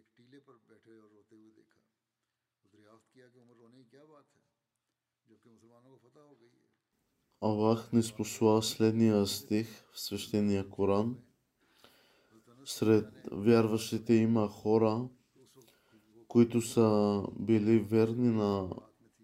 एक 0.00 0.06
टीले 0.16 0.38
पर 0.46 0.62
बैठे 0.70 0.98
और 1.00 1.10
रोते 1.14 1.36
हुए 1.36 1.52
देखा 1.58 1.82
तो 2.60 2.66
दरियाफ्त 2.72 3.06
किया 3.12 3.28
कि 3.34 3.38
उमर 3.44 3.56
रोने 3.62 3.82
की 3.82 3.90
क्या 3.94 4.04
बात 4.14 4.26
है 4.34 4.42
जबकि 5.28 5.50
मुसलमानों 5.50 5.90
को 5.90 5.98
फतह 6.08 6.30
हो 6.30 6.34
गई 6.40 6.54
है 6.54 6.74
Аллах 7.42 7.92
ни 7.92 8.00
спосла 8.00 8.62
следния 8.62 9.24
стих 9.26 9.68
в 9.92 10.00
свещения 10.00 10.64
Коран. 10.64 11.18
Сред 12.64 13.10
вярващите 13.30 14.14
има 14.14 14.48
хора, 14.48 15.08
които 16.28 16.60
са 16.60 17.24
били 17.38 17.78
верни 17.80 18.30
на 18.30 18.70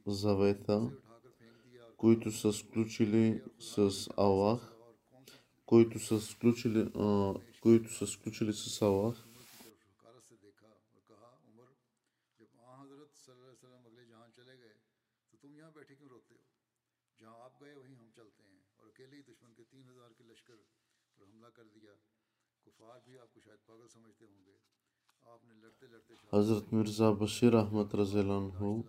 завета, 0.06 0.76
उठाकर 0.76 1.30
फेंक 1.30 1.56
दिया 1.64 1.84
और 1.84 1.96
които 1.96 2.30
са 2.30 2.52
сключили 2.52 3.40
с 3.60 4.08
Аллах, 4.16 4.60
които 5.67 5.99
са 5.99 6.21
сключили, 6.21 6.91
а, 6.95 7.33
които 7.61 7.93
са 7.93 8.07
сключили 8.07 8.53
с 8.53 8.81
Аллах. 8.81 9.23
Хазрат 26.29 26.71
Мирза 26.71 27.11
Башир 27.11 27.53
Ахмад 27.53 27.93
Разеланху 27.93 28.83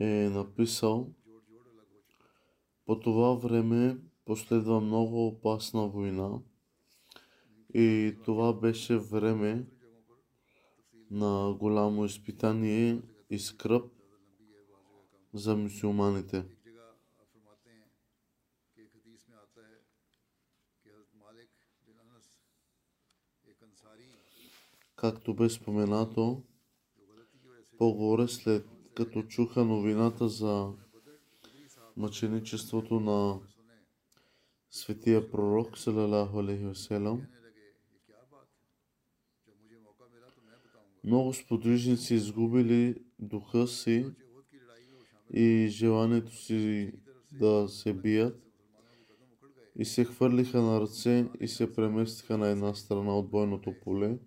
е 0.00 0.28
написал 0.30 1.14
по 2.86 3.00
това 3.00 3.34
време 3.34 4.09
последва 4.30 4.80
много 4.80 5.26
опасна 5.26 5.88
война 5.88 6.40
и 7.74 8.16
това 8.24 8.52
беше 8.52 8.98
време 8.98 9.66
на 11.10 11.56
голямо 11.58 12.04
изпитание 12.04 13.02
и 13.30 13.38
скръп 13.38 13.92
за 15.34 15.56
мусулманите. 15.56 16.44
Както 24.96 25.34
бе 25.34 25.48
споменато, 25.48 26.42
по-горе 27.78 28.28
след 28.28 28.66
като 28.94 29.22
чуха 29.22 29.64
новината 29.64 30.28
за 30.28 30.72
мъченичеството 31.96 33.00
на 33.00 33.40
светия 34.70 35.30
пророк, 35.30 35.78
салалаху 35.78 36.38
алейхи 36.38 36.64
васелам, 36.64 37.22
много 41.04 41.32
сподвижници 41.32 42.14
изгубили 42.14 43.04
духа 43.18 43.66
си 43.66 44.06
и 45.34 45.66
желанието 45.70 46.36
си 46.36 46.92
да 47.32 47.68
се 47.68 47.92
бият 47.92 48.42
и 49.76 49.84
се 49.84 50.04
хвърлиха 50.04 50.62
на 50.62 50.80
ръце 50.80 51.28
и 51.40 51.48
се 51.48 51.72
преместиха 51.72 52.38
на 52.38 52.48
една 52.48 52.74
страна 52.74 53.18
от 53.18 53.30
бойното 53.30 53.74
поле. 53.84 54.18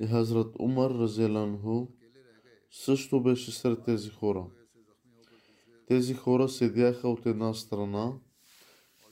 И 0.00 0.06
Хазрат 0.06 0.54
Умар 0.58 0.90
Разеланху 0.90 1.86
също 2.70 3.22
беше 3.22 3.52
сред 3.52 3.84
тези 3.84 4.10
хора. 4.10 4.46
Тези 5.86 6.14
хора 6.14 6.48
седяха 6.48 7.08
от 7.08 7.26
една 7.26 7.54
страна 7.54 8.12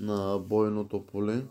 на 0.01 0.39
бойното 0.39 1.07
поле. 1.07 1.47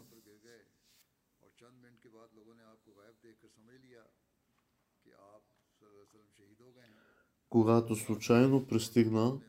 Когато 7.49 7.95
случайно 7.95 8.67
пристигна 8.67 9.39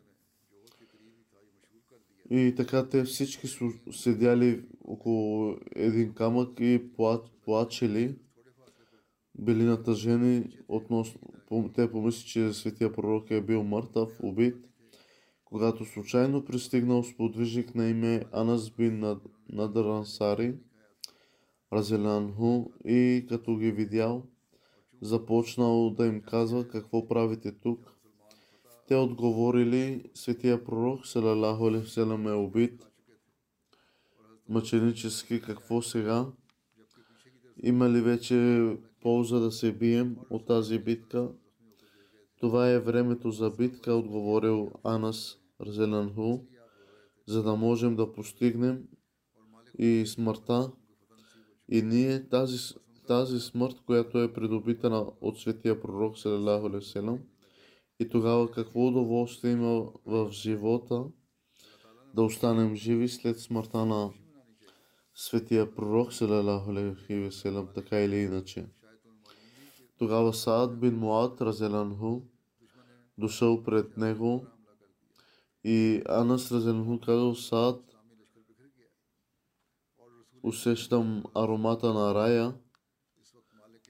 и 2.30 2.54
така 2.56 2.88
те 2.88 3.04
всички 3.04 3.46
седяли 3.92 4.68
около 4.84 5.56
един 5.76 6.14
камък 6.14 6.60
и 6.60 6.92
пла- 6.92 7.30
плачели, 7.44 8.18
били 9.38 9.64
натъжени 9.64 10.58
относно... 10.68 11.20
Те 11.74 11.90
помисли, 11.90 12.28
че 12.28 12.52
светия 12.52 12.92
пророк 12.92 13.30
е 13.30 13.40
бил 13.40 13.62
мъртъв, 13.62 14.20
убит. 14.22 14.56
Когато 15.46 15.84
случайно 15.84 16.44
пристигнал 16.44 17.02
сподвижник 17.02 17.74
на 17.74 17.88
име 17.88 18.22
Анас 18.32 18.70
бин 18.70 19.16
Надърансари, 19.52 20.54
Разелянху, 21.72 22.64
и 22.84 23.26
като 23.28 23.56
ги 23.56 23.72
видял, 23.72 24.22
започнал 25.02 25.90
да 25.90 26.06
им 26.06 26.22
казва 26.22 26.68
какво 26.68 27.08
правите 27.08 27.52
тук. 27.52 27.92
Те 28.88 28.96
отговорили, 28.96 30.10
светия 30.14 30.64
пророк, 30.64 31.06
салалаху 31.06 31.66
алейхиселам, 31.66 32.26
е 32.26 32.32
убит. 32.32 32.86
Мъченически, 34.48 35.40
какво 35.40 35.82
сега? 35.82 36.26
Има 37.62 37.90
ли 37.90 38.00
вече 38.00 38.68
полза 39.02 39.40
да 39.40 39.52
се 39.52 39.72
бием 39.72 40.16
от 40.30 40.46
тази 40.46 40.78
битка? 40.78 41.28
Това 42.40 42.70
е 42.70 42.78
времето 42.78 43.30
за 43.30 43.50
битка, 43.50 43.94
отговорил 43.94 44.70
Анас 44.84 45.38
Разеланху, 45.60 46.38
за 47.26 47.42
да 47.42 47.56
можем 47.56 47.96
да 47.96 48.12
постигнем 48.12 48.82
и 49.78 50.04
смъртта. 50.06 50.72
И 51.68 51.82
ние 51.82 52.28
тази, 52.28 52.74
тази 53.06 53.40
смърт, 53.40 53.76
която 53.86 54.22
е 54.22 54.32
придобита 54.32 55.06
от 55.20 55.38
светия 55.40 55.80
пророк, 55.80 56.18
салалаху 56.18 56.66
алейхи 56.66 57.22
и 58.00 58.08
тогава 58.08 58.50
какво 58.50 58.86
удоволствие 58.86 59.52
има 59.52 59.92
в 60.06 60.28
живота 60.30 61.04
да 62.14 62.22
останем 62.22 62.76
живи 62.76 63.08
след 63.08 63.40
смъртта 63.40 63.86
на 63.86 64.10
светия 65.14 65.74
пророк, 65.74 66.12
салалаху 66.12 66.70
алейхи 66.70 67.30
така 67.74 68.00
или 68.00 68.16
иначе. 68.16 68.66
Тогава 69.98 70.34
Саад 70.34 70.80
бин 70.80 70.98
Муад 70.98 71.40
Разеланху 71.40 72.22
дошъл 73.18 73.62
пред 73.62 73.96
него 73.96 74.46
и 75.64 76.02
Анас 76.08 76.52
Разеланху 76.52 77.00
казал 77.00 77.34
Саад 77.34 77.82
усещам 80.42 81.24
аромата 81.34 81.94
на 81.94 82.14
рая 82.14 82.54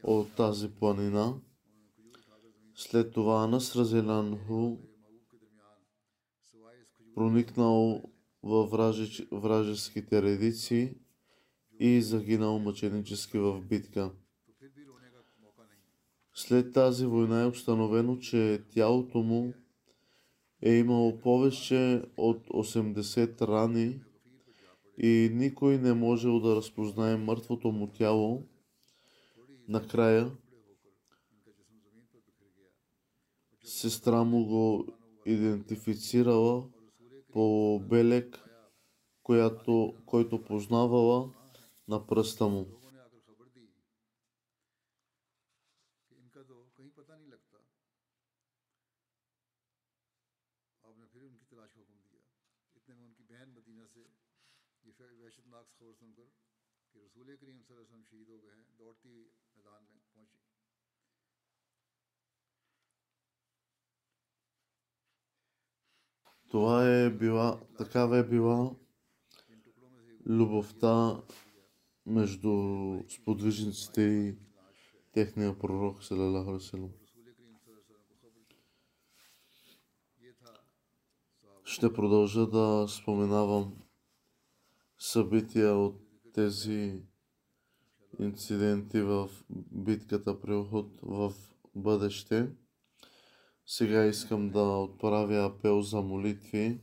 от 0.02 0.34
тази 0.34 0.74
планина. 0.74 1.40
След 2.74 3.12
това 3.12 3.44
Анас 3.44 3.76
Разеланху 3.76 4.76
проникнал 7.14 8.02
във 8.42 8.70
вражеските 9.32 10.22
редици 10.22 10.98
и 11.80 12.02
загинал 12.02 12.58
мъченически 12.58 13.38
в 13.38 13.60
битка. 13.60 14.12
След 16.38 16.72
тази 16.72 17.06
война 17.06 17.42
е 17.42 17.46
установено, 17.46 18.18
че 18.18 18.62
тялото 18.70 19.18
му 19.18 19.54
е 20.62 20.72
имало 20.72 21.20
повече 21.20 22.02
от 22.16 22.46
80 22.48 23.40
рани 23.40 24.00
и 24.98 25.30
никой 25.32 25.78
не 25.78 25.92
можел 25.92 26.40
да 26.40 26.56
разпознае 26.56 27.16
мъртвото 27.16 27.68
му 27.68 27.86
тяло. 27.86 28.42
Накрая 29.68 30.30
сестра 33.64 34.24
му 34.24 34.44
го 34.44 34.86
идентифицирала 35.26 36.64
по 37.32 37.78
белек, 37.88 38.40
която, 39.22 39.94
който 40.06 40.44
познавала 40.44 41.30
на 41.88 42.06
пръста 42.06 42.48
му. 42.48 42.75
कि 56.95 56.97
रसूल 57.05 57.29
करीम 57.41 57.59
सल्लल्लाहु 57.65 57.83
अलैहि 57.83 57.87
वसल्लम 57.87 58.03
शहीद 58.09 58.29
हो 58.29 58.37
गए 58.43 58.53
हैं 58.57 58.65
दौड़ती 58.79 59.09
हुई 59.09 59.25
मैदान 59.55 59.83
में 59.91 60.01
पहुंची 60.13 60.39
Това 66.53 66.77
е 66.85 67.09
била, 67.09 67.49
такава 67.77 68.17
е 68.17 68.23
била 68.23 68.57
इन 69.49 69.59
टुकड़ों 69.61 69.89
में 69.89 70.01
से 70.05 70.13
любовта 70.37 71.23
между 72.05 73.05
сподвижниците 73.09 74.01
и 74.01 74.37
техния 75.15 75.53
пророк, 75.53 76.03
салалаху 76.03 76.49
алейхи 76.49 76.63
васелам. 76.65 76.91
रसूल 77.03 77.27
करीम 77.37 77.55
सल्लल्लाहु 77.55 77.71
अलैहि 77.71 77.79
वसल्लम 77.79 78.03
को 78.09 78.15
खबर 78.21 78.43
दी 78.49 78.59
ये 80.25 80.31
था 80.33 80.51
साहब 81.43 81.65
Ще 81.65 81.93
продължа 81.93 82.45
да 82.47 82.87
споменавам 82.87 83.83
събития 85.01 85.73
от 85.75 86.04
тези 86.36 87.02
инциденти 88.18 89.00
в 89.00 89.30
битката 89.72 90.40
при 90.40 90.54
Охот 90.54 91.00
в 91.02 91.32
бъдеще. 91.74 92.50
Сега 93.66 94.04
искам 94.04 94.50
да 94.50 94.62
отправя 94.62 95.44
апел 95.44 95.82
за 95.82 96.02
молитви 96.02 96.80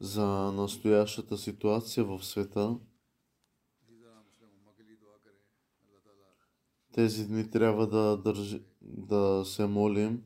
за 0.00 0.26
настоящата 0.52 1.38
ситуация 1.38 2.04
в 2.04 2.24
света. 2.24 2.78
Тези 6.92 7.28
дни 7.28 7.50
трябва 7.50 7.86
да, 7.86 8.16
държи, 8.16 8.62
да 8.80 9.42
се 9.46 9.66
молим 9.66 10.22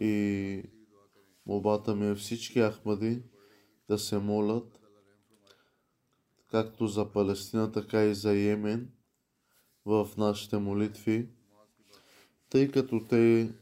и 0.00 0.62
молбата 1.46 1.94
ми 1.94 2.10
е 2.10 2.14
всички 2.14 2.60
ахмади 2.60 3.22
да 3.88 3.98
се 3.98 4.18
молят 4.18 4.85
както 6.56 6.86
за 6.86 7.12
Палестина, 7.12 7.72
така 7.72 8.04
и 8.04 8.14
за 8.14 8.32
Йемен 8.32 8.92
в 9.84 10.08
нашите 10.16 10.58
молитви, 10.58 11.28
тъй 12.50 12.70
като 12.70 13.04
те 13.04 13.52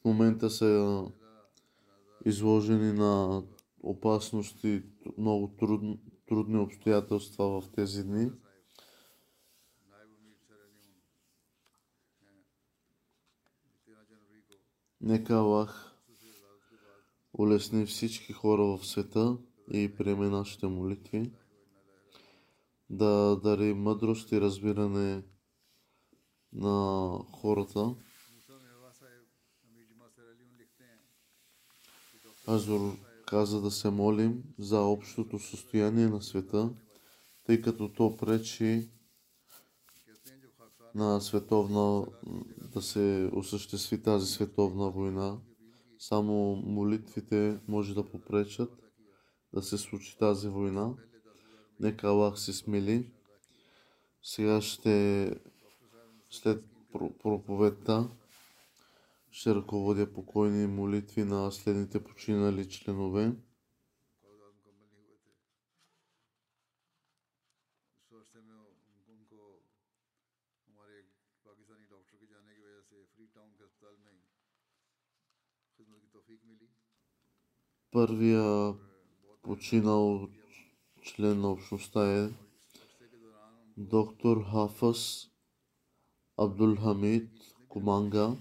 в 0.00 0.04
момента 0.04 0.50
са 0.50 1.04
изложени 2.24 2.92
на 2.92 3.42
опасности, 3.82 4.82
много 5.18 5.56
трудни, 6.28 6.58
обстоятелства 6.58 7.60
в 7.60 7.70
тези 7.74 8.04
дни. 8.04 8.30
Нека 15.00 15.34
Аллах 15.34 15.96
улесни 17.32 17.86
всички 17.86 18.32
хора 18.32 18.62
в 18.62 18.86
света 18.86 19.36
и 19.72 19.94
приеме 19.96 20.28
нашите 20.28 20.66
молитви. 20.66 21.32
Да 22.90 23.40
дари 23.42 23.74
мъдрост 23.74 24.32
и 24.32 24.40
разбиране 24.40 25.22
на 26.52 27.18
хората. 27.32 27.94
Азор 32.48 32.96
каза 33.26 33.60
да 33.60 33.70
се 33.70 33.90
молим 33.90 34.42
за 34.58 34.80
общото 34.80 35.38
състояние 35.38 36.08
на 36.08 36.22
света, 36.22 36.70
тъй 37.44 37.60
като 37.60 37.92
то 37.92 38.16
пречи 38.16 38.88
на 40.94 41.20
световна, 41.20 42.06
да 42.74 42.82
се 42.82 43.30
осъществи 43.32 44.02
тази 44.02 44.26
световна 44.26 44.90
война. 44.90 45.38
Само 45.98 46.56
молитвите 46.56 47.60
може 47.68 47.94
да 47.94 48.10
попречат 48.10 48.83
да 49.54 49.62
се 49.62 49.78
случи 49.78 50.18
тази 50.18 50.48
война. 50.48 50.94
Нека 51.80 52.06
Аллах 52.06 52.38
се 52.38 52.52
смили. 52.52 53.10
Сега 54.22 54.60
ще, 54.60 55.36
след 56.30 56.64
проповедта, 57.22 58.08
ще 59.30 59.54
ръководя 59.54 60.12
покойни 60.12 60.66
молитви 60.66 61.24
на 61.24 61.52
следните 61.52 62.04
починали 62.04 62.68
членове. 62.68 63.32
Първия 77.90 78.74
починал 79.44 80.28
член 81.02 81.40
на 81.40 81.52
общността 81.52 82.24
е 82.24 82.30
доктор 83.76 84.44
Хафас 84.52 85.30
Абдулхамид 86.36 87.30
Куманга, 87.68 88.36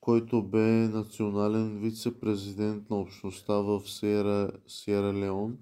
който 0.00 0.42
бе 0.42 0.88
национален 0.88 1.78
вице-президент 1.78 2.90
на 2.90 2.96
общността 2.96 3.54
в 3.54 3.82
Сиера, 3.86 5.14
Леон. 5.14 5.58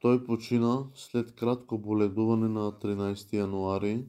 Той 0.00 0.24
почина 0.24 0.86
след 0.94 1.34
кратко 1.34 1.78
боледуване 1.78 2.48
на 2.48 2.72
13 2.72 3.32
януари. 3.32 4.04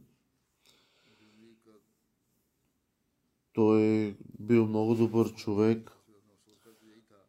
Той 3.54 3.82
е 3.82 4.16
бил 4.40 4.68
много 4.68 4.96
добър 4.96 5.34
човек, 5.34 5.97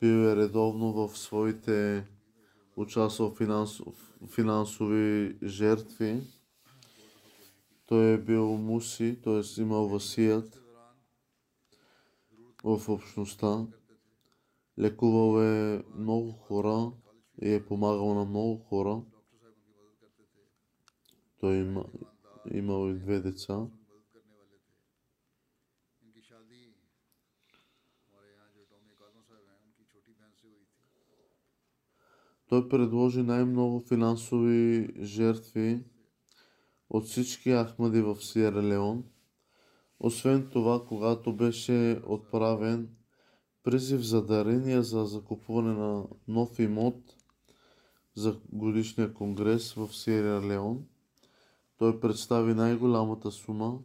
бил 0.01 0.25
е 0.25 0.37
редовно 0.37 0.93
в 0.93 1.19
своите 1.19 2.07
участвал 2.77 3.35
финансов, 3.35 4.19
финансови 4.29 5.39
жертви. 5.43 6.23
Той 7.87 8.13
е 8.13 8.19
бил 8.19 8.47
муси, 8.57 9.19
т.е. 9.25 9.61
имал 9.61 9.89
васият 9.89 10.63
в 12.65 12.89
общността. 12.89 13.67
Лекувал 14.79 15.43
е 15.43 15.85
много 15.95 16.33
хора 16.33 16.93
и 17.43 17.55
е 17.55 17.67
помагал 17.67 18.15
на 18.15 18.25
много 18.25 18.57
хора. 18.57 19.03
Той 21.41 21.57
има, 21.57 21.85
имал 22.51 22.91
и 22.91 22.95
две 22.95 23.21
деца. 23.21 23.67
Той 32.49 32.69
предложи 32.69 33.23
най-много 33.23 33.81
финансови 33.81 34.89
жертви 35.01 35.85
от 36.91 37.05
всички 37.05 37.51
Ахмади 37.51 38.01
в 38.01 38.17
Сиера 38.21 38.63
Леон. 38.63 39.05
Освен 40.01 40.49
това, 40.53 40.85
когато 40.87 41.37
беше 41.37 42.03
отправен 42.07 42.89
призив 43.63 44.01
за 44.01 44.27
дарения 44.27 44.83
за 44.83 45.05
закупуване 45.05 45.73
на 45.73 46.05
нов 46.29 46.59
имот 46.59 47.17
за 48.15 48.41
годишния 48.53 49.15
конгрес 49.15 49.73
в 49.73 49.97
Сиера 49.97 50.47
Леон, 50.47 50.85
той 51.79 52.01
представи 52.01 52.55
най-голямата 52.55 53.31
сума. 53.31 53.79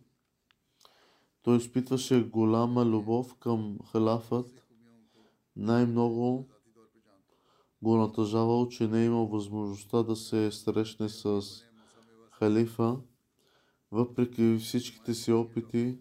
Той 1.42 1.58
изпитваше 1.58 2.24
голяма 2.24 2.86
любов 2.86 3.36
към 3.36 3.78
халафът, 3.92 4.68
най-много 5.56 6.50
го 7.84 7.98
натъжавал, 7.98 8.68
че 8.68 8.88
не 8.88 9.02
е 9.02 9.06
имал 9.06 9.28
възможността 9.28 10.04
да 10.04 10.16
се 10.16 10.52
срещне 10.52 11.10
с 11.10 11.42
халифа, 12.32 12.98
въпреки 13.92 14.58
всичките 14.60 15.14
си 15.14 15.32
опити 15.32 15.98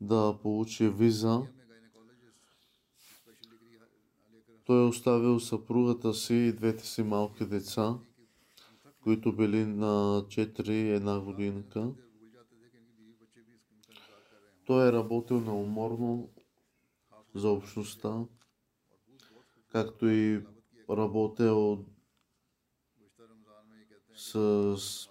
да 0.00 0.38
получи 0.42 0.88
виза. 0.88 1.42
Той 4.64 4.82
е 4.82 4.88
оставил 4.88 5.40
съпругата 5.40 6.14
си 6.14 6.34
и 6.34 6.52
двете 6.52 6.86
си 6.86 7.02
малки 7.02 7.46
деца, 7.46 7.98
които 9.02 9.36
били 9.36 9.66
на 9.66 10.24
4 10.28 10.70
и 10.70 10.90
една 10.90 11.20
годинка. 11.20 11.92
Той 14.66 14.88
е 14.88 14.92
работил 14.92 15.40
науморно 15.40 16.28
за 17.34 17.48
общността, 17.48 18.24
както 19.72 20.08
и 20.08 20.40
работил 20.90 21.86
с 24.14 25.08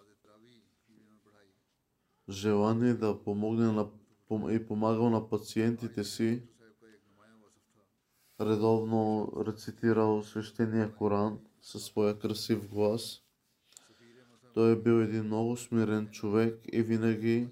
желание 2.30 2.94
да 2.94 3.24
помогне 3.24 3.72
на, 3.72 3.90
и 4.54 4.68
помагал 4.68 5.10
на 5.10 5.30
пациентите 5.30 6.04
си. 6.04 6.44
Редовно 8.42 9.32
рецитирал 9.48 10.24
свещения 10.24 10.96
Коран 10.96 11.40
със 11.62 11.86
своя 11.86 12.20
красив 12.20 12.70
глас. 12.70 13.24
Той 14.54 14.72
е 14.72 14.82
бил 14.82 15.02
един 15.02 15.24
много 15.24 15.58
смирен 15.58 16.10
човек 16.12 16.62
и 16.72 16.82
винаги 16.82 17.50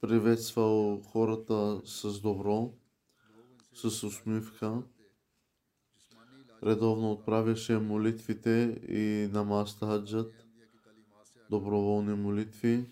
приветствал 0.00 1.02
хората 1.02 1.80
с 1.84 2.20
добро 2.20 2.72
с 3.78 4.04
усмивка. 4.04 4.82
Редовно 6.62 7.12
отправяше 7.12 7.78
молитвите 7.78 8.80
и 8.88 9.28
на 9.32 9.44
Мастаджат, 9.44 10.32
доброволни 11.50 12.14
молитви. 12.14 12.90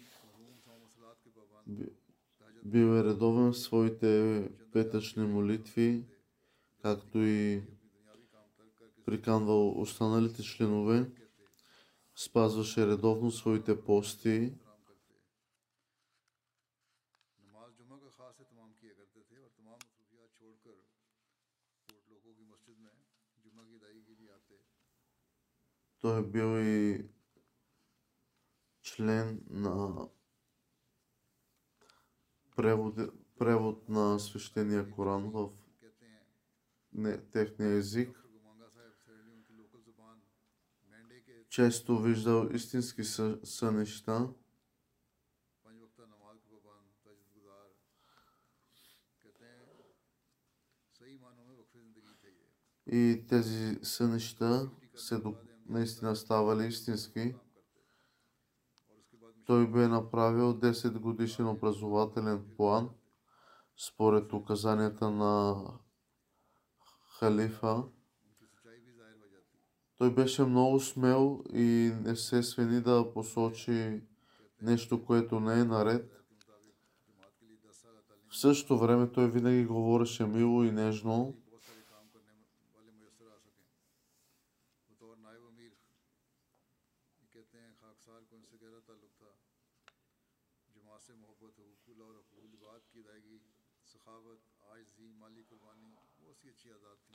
Бил 2.64 2.96
е 2.96 3.04
редовен 3.04 3.52
в 3.52 3.58
своите 3.58 4.50
петъчни 4.72 5.26
молитви, 5.26 6.04
както 6.82 7.18
и 7.18 7.62
приканвал 9.04 9.80
останалите 9.80 10.42
членове. 10.42 11.10
Спазваше 12.14 12.86
редовно 12.86 13.30
своите 13.30 13.84
пости 13.84 14.52
Той 26.06 26.18
е 26.18 26.22
бил 26.22 26.58
и 26.58 27.04
член 28.82 29.40
на 29.50 30.08
превод, 32.56 32.94
превод 33.38 33.88
на 33.88 34.18
свещения 34.18 34.90
Коран 34.90 35.30
в 35.30 35.50
не, 36.92 37.20
техния 37.20 37.70
език. 37.70 38.24
Често 41.48 42.02
виждал 42.02 42.48
истински 42.52 43.04
съ, 43.04 43.40
сънища. 43.44 44.28
И 52.92 53.24
тези 53.28 53.78
сънища 53.82 54.70
се 54.96 55.14
допълват 55.14 55.45
наистина 55.68 56.16
става 56.16 56.56
ли 56.56 56.66
истински. 56.66 57.34
Той 59.46 59.70
бе 59.70 59.88
направил 59.88 60.54
10 60.54 60.98
годишен 60.98 61.48
образователен 61.48 62.44
план 62.56 62.90
според 63.76 64.32
указанията 64.32 65.10
на 65.10 65.62
халифа. 67.18 67.84
Той 69.98 70.14
беше 70.14 70.44
много 70.44 70.80
смел 70.80 71.44
и 71.52 71.92
не 72.02 72.16
се 72.16 72.42
свени 72.42 72.80
да 72.80 73.12
посочи 73.14 74.02
нещо, 74.62 75.04
което 75.04 75.40
не 75.40 75.60
е 75.60 75.64
наред. 75.64 76.12
В 78.28 78.36
същото 78.36 78.78
време 78.78 79.12
той 79.12 79.30
винаги 79.30 79.64
говореше 79.64 80.26
мило 80.26 80.64
и 80.64 80.70
нежно 80.70 81.36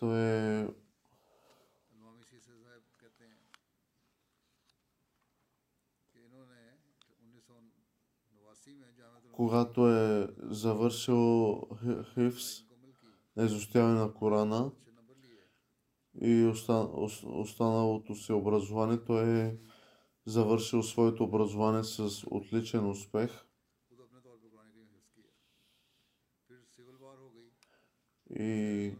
то 0.01 0.17
е 0.17 0.67
когато 9.31 9.89
е 9.89 10.27
завършил 10.37 11.61
Хивс 12.13 12.63
на 13.35 13.43
е 13.43 13.45
изостяване 13.45 13.99
на 13.99 14.13
Корана 14.13 14.71
и 16.21 16.45
останалото 17.25 18.15
си 18.15 18.33
образование, 18.33 19.03
той 19.05 19.39
е 19.39 19.57
завършил 20.25 20.83
своето 20.83 21.23
образование 21.23 21.83
с 21.83 22.23
отличен 22.31 22.89
успех. 22.89 23.45
И 28.39 28.95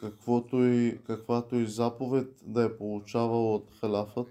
каквото 0.00 0.64
и, 0.64 0.98
каквато 1.06 1.56
и 1.56 1.66
заповед 1.66 2.42
да 2.42 2.64
е 2.64 2.76
получавал 2.76 3.54
от 3.54 3.74
халафът, 3.80 4.28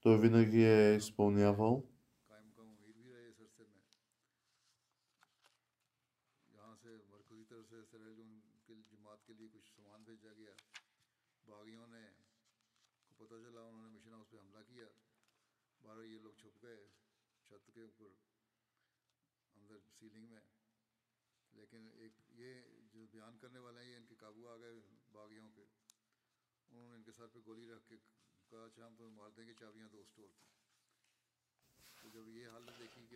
той 0.00 0.18
винаги 0.18 0.64
е 0.64 0.96
изпълнявал. 0.96 1.84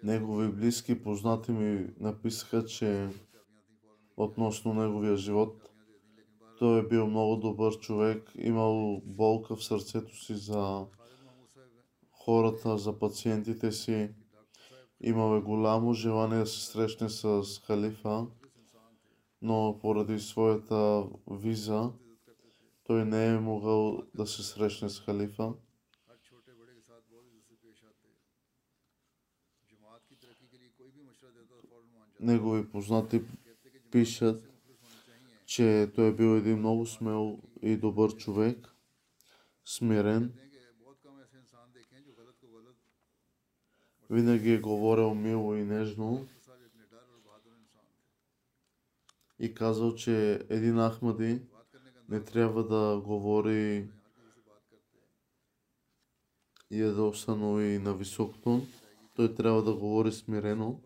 Негови 0.02 0.48
близки, 0.48 1.02
познати 1.02 1.52
ми 1.52 1.94
написаха, 2.00 2.64
че 2.64 3.08
относно 4.16 4.74
неговия 4.74 5.16
живот, 5.16 5.68
той 6.58 6.80
е 6.80 6.88
бил 6.88 7.06
много 7.06 7.36
добър 7.36 7.78
човек, 7.78 8.30
имал 8.34 9.00
болка 9.04 9.56
в 9.56 9.64
сърцето 9.64 10.16
си 10.16 10.36
за 10.36 10.86
хората, 12.10 12.78
за 12.78 12.98
пациентите 12.98 13.72
си. 13.72 14.14
Имал 15.00 15.36
е 15.36 15.40
голямо 15.40 15.92
желание 15.92 16.38
да 16.38 16.46
се 16.46 16.66
срещне 16.66 17.08
с 17.08 17.44
халифа 17.66 18.26
но 19.42 19.78
поради 19.80 20.18
своята 20.18 21.04
виза 21.30 21.92
той 22.84 23.04
не 23.04 23.26
е 23.26 23.38
могъл 23.38 24.02
да 24.14 24.26
се 24.26 24.42
срещне 24.42 24.88
с 24.88 25.00
халифа. 25.00 25.54
Негови 32.20 32.70
познати 32.70 33.22
пишат, 33.90 34.44
че 35.46 35.92
той 35.94 36.08
е 36.08 36.12
бил 36.12 36.36
един 36.36 36.58
много 36.58 36.86
смел 36.86 37.38
и 37.62 37.76
добър 37.76 38.16
човек, 38.16 38.76
смирен. 39.64 40.32
Винаги 44.10 44.52
е 44.52 44.60
говорил 44.60 45.14
мило 45.14 45.54
и 45.54 45.64
нежно 45.64 46.28
и 49.38 49.54
казал, 49.54 49.94
че 49.94 50.46
един 50.48 50.78
Ахмади 50.90 51.42
не 52.08 52.24
трябва 52.24 52.66
да 52.66 53.00
говори 53.00 53.88
и 56.70 56.78
да 56.78 56.92
на 57.78 57.94
висок 57.94 58.42
тон. 58.42 58.66
Той 59.16 59.34
трябва 59.34 59.62
да 59.62 59.74
говори 59.74 60.12
смирено 60.12 60.80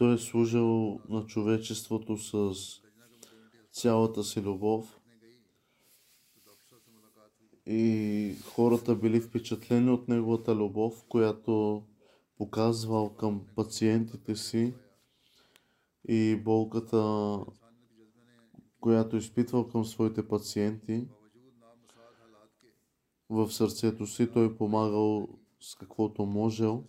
Той 0.00 0.14
е 0.14 0.18
служил 0.18 1.00
на 1.08 1.26
човечеството 1.26 2.16
с 2.16 2.52
цялата 3.72 4.24
си 4.24 4.42
любов 4.42 5.00
и 7.66 8.34
хората 8.44 8.96
били 8.96 9.20
впечатлени 9.20 9.90
от 9.90 10.08
неговата 10.08 10.56
любов, 10.56 11.04
която 11.08 11.82
показвал 12.36 13.14
към 13.16 13.46
пациентите 13.56 14.36
си 14.36 14.74
и 16.08 16.36
болката, 16.44 17.38
която 18.80 19.16
изпитвал 19.16 19.68
към 19.68 19.84
своите 19.84 20.28
пациенти. 20.28 21.08
В 23.28 23.52
сърцето 23.52 24.06
си 24.06 24.32
той 24.32 24.56
помагал 24.56 25.28
с 25.60 25.74
каквото 25.74 26.26
можел. 26.26 26.84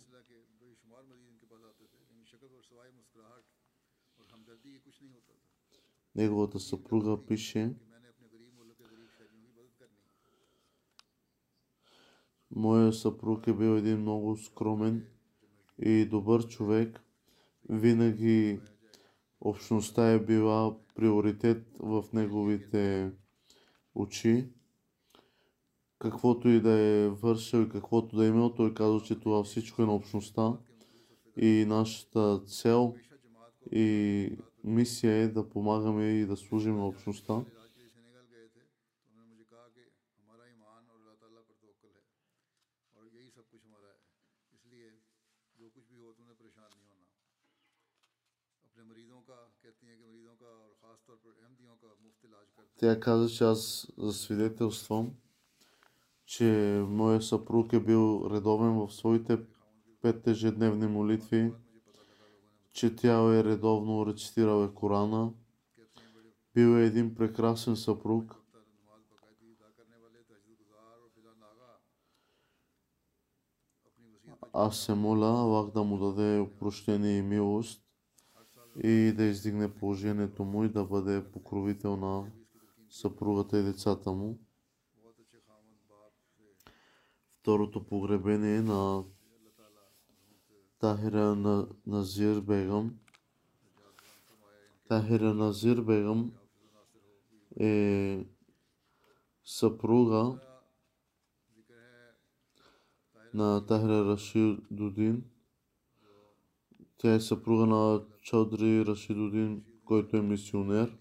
Неговата 6.14 6.60
съпруга 6.60 7.26
пише, 7.26 7.74
Моя 12.54 12.92
съпруг 12.92 13.46
е 13.46 13.52
бил 13.52 13.76
един 13.76 14.00
много 14.00 14.36
скромен 14.36 15.06
и 15.78 16.04
добър 16.04 16.48
човек. 16.48 17.00
Винаги 17.68 18.60
общността 19.40 20.12
е 20.12 20.18
била 20.18 20.76
приоритет 20.94 21.66
в 21.78 22.04
неговите 22.12 23.10
очи. 23.94 24.48
Каквото 25.98 26.48
и 26.48 26.60
да 26.60 26.70
е 26.72 27.08
вършил 27.08 27.58
и 27.58 27.68
каквото 27.68 28.16
да 28.16 28.24
е 28.24 28.28
имал, 28.28 28.54
той 28.54 28.74
казва, 28.74 29.02
че 29.02 29.20
това 29.20 29.44
всичко 29.44 29.82
е 29.82 29.86
на 29.86 29.94
общността 29.94 30.52
и 31.36 31.64
нашата 31.68 32.40
цел 32.46 32.94
и 33.72 34.36
мисия 34.64 35.12
е 35.12 35.28
да 35.28 35.48
помагаме 35.48 36.04
и 36.04 36.26
да 36.26 36.36
служим 36.36 36.76
на 36.76 36.86
общността. 36.86 37.44
Тя 52.76 53.00
каза, 53.00 53.28
че 53.28 53.44
аз 53.44 53.88
засвидетелствам, 53.98 55.10
че 56.26 56.44
моя 56.88 57.22
съпруг 57.22 57.72
е 57.72 57.80
бил 57.80 58.28
редовен 58.32 58.72
в 58.72 58.90
своите 58.90 59.38
пет 60.00 60.26
ежедневни 60.26 60.86
молитви 60.86 61.52
четял 62.72 63.32
и 63.32 63.38
е 63.38 63.44
редовно, 63.44 64.06
рецитирал 64.06 64.64
е 64.64 64.74
Корана, 64.74 65.32
бил 66.54 66.76
е 66.76 66.86
един 66.86 67.14
прекрасен 67.14 67.76
съпруг, 67.76 68.42
аз 74.52 74.78
се 74.78 74.94
моля 74.94 75.26
Аллах 75.26 75.70
да 75.70 75.82
му 75.82 75.98
даде 75.98 76.40
опрощение 76.40 77.18
и 77.18 77.22
милост 77.22 77.82
и 78.84 79.12
да 79.16 79.24
издигне 79.24 79.74
положението 79.74 80.44
му 80.44 80.64
и 80.64 80.68
да 80.68 80.84
бъде 80.84 81.30
покровител 81.32 81.96
на 81.96 82.32
съпругата 82.90 83.58
и 83.58 83.62
децата 83.62 84.12
му. 84.12 84.38
Второто 87.40 87.86
погребение 87.86 88.62
на 88.62 89.04
Тахира 90.81 91.35
На- 91.35 91.67
Назир 91.87 92.41
Бегам. 92.41 92.99
Тахира 94.87 95.33
Назир 95.33 95.81
Бегам 95.81 96.31
е 97.59 98.25
съпруга 99.45 100.39
जिक्र 101.57 101.73
है 101.73 102.17
на 103.33 103.65
Тахира 103.65 104.05
Рашидудин. 104.05 105.23
Тя 106.97 107.13
е 107.13 107.19
съпруга 107.19 107.65
на 107.65 108.05
Чаудри 108.21 108.85
Рашидудин, 108.85 109.63
който 109.85 110.17
е 110.17 110.21
мисионер. 110.21 110.97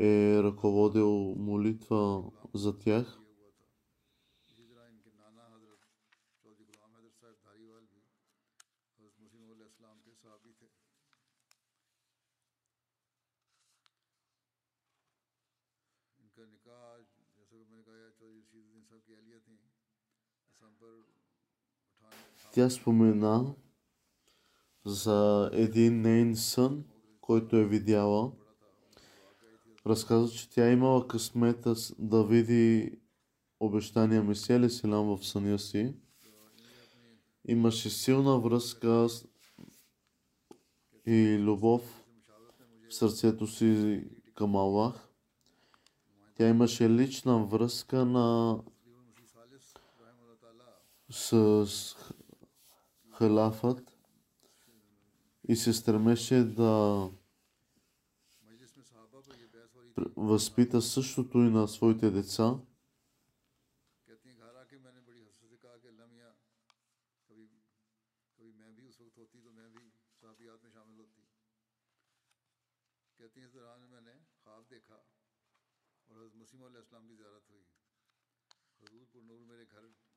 е 0.00 0.40
ръководил 0.42 1.34
молитва 1.38 2.22
за 2.54 2.78
тях. 2.78 3.18
Тя 22.52 22.70
спомена 22.70 23.54
за 24.84 25.50
един 25.52 26.00
нейн 26.00 26.36
сън, 26.36 26.84
който 27.26 27.56
е 27.56 27.64
видяла. 27.64 28.32
Разказва, 29.86 30.28
че 30.28 30.50
тя 30.50 30.68
е 30.68 30.72
имала 30.72 31.08
късмета 31.08 31.74
да 31.98 32.24
види 32.24 32.98
обещания 33.60 34.22
Месия 34.22 34.60
ли 34.60 34.70
Селам 34.70 35.16
в 35.16 35.26
съня 35.26 35.58
си. 35.58 35.94
Имаше 37.48 37.90
силна 37.90 38.38
връзка 38.38 39.06
и 41.06 41.38
любов 41.38 42.06
в 42.88 42.94
сърцето 42.94 43.46
си 43.46 44.04
към 44.34 44.56
Аллах. 44.56 45.08
Тя 46.34 46.48
имаше 46.48 46.90
лична 46.90 47.46
връзка 47.46 48.04
на 48.04 48.58
с 51.10 51.96
халафът 53.10 53.95
и 55.48 55.56
се 55.56 55.72
стремеше 55.72 56.34
да 56.34 56.72
възпита 60.16 60.82
същото 60.82 61.38
и 61.38 61.50
на 61.50 61.68
своите 61.68 62.10
деца. 62.10 62.58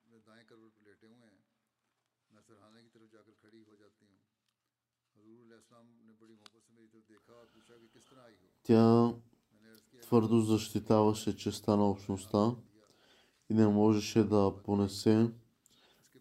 میں 0.05 0.19
دائیں 0.25 0.43
کروٹ 0.47 0.75
پہ 0.75 0.84
لیٹے 0.84 1.07
ہوئے 1.07 1.17
ہیں 1.17 1.38
میں 2.30 2.41
سرحانے 2.47 2.82
کی 2.84 2.89
طرف 2.89 3.11
جا 3.11 3.21
کر 3.21 3.32
کھڑی 3.41 3.63
ہو 3.67 3.75
جاتی 3.75 4.05
ہوں 4.05 4.17
тя 8.63 9.13
твърдо 10.01 10.41
защитаваше 10.41 11.38
честа 11.38 11.78
на 11.78 11.89
общността 11.89 12.55
и 13.49 13.53
не 13.53 13.67
можеше 13.67 14.24
да 14.24 14.53
понесе 14.63 15.32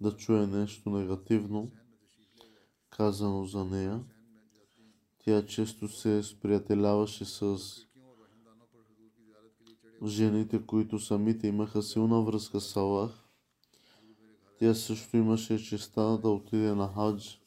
да 0.01 0.17
чуе 0.17 0.47
нещо 0.47 0.91
негативно, 0.91 1.71
казано 2.91 3.45
за 3.45 3.65
нея. 3.65 4.05
Тя 5.19 5.47
често 5.47 5.89
се 5.89 6.23
сприятеляваше 6.23 7.25
с 7.25 7.59
жените, 10.07 10.67
които 10.67 10.99
самите 10.99 11.47
имаха 11.47 11.83
силна 11.83 12.23
връзка 12.23 12.61
с 12.61 12.77
Аллах. 12.77 13.29
Тя 14.59 14.75
също 14.75 15.17
имаше 15.17 15.65
честа 15.65 16.19
да 16.23 16.29
отиде 16.29 16.75
на 16.75 16.89
хадж 16.95 17.41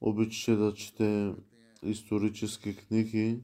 Обичаше 0.00 0.56
да 0.56 0.74
чете 0.74 1.34
исторически 1.82 2.76
книги. 2.76 3.42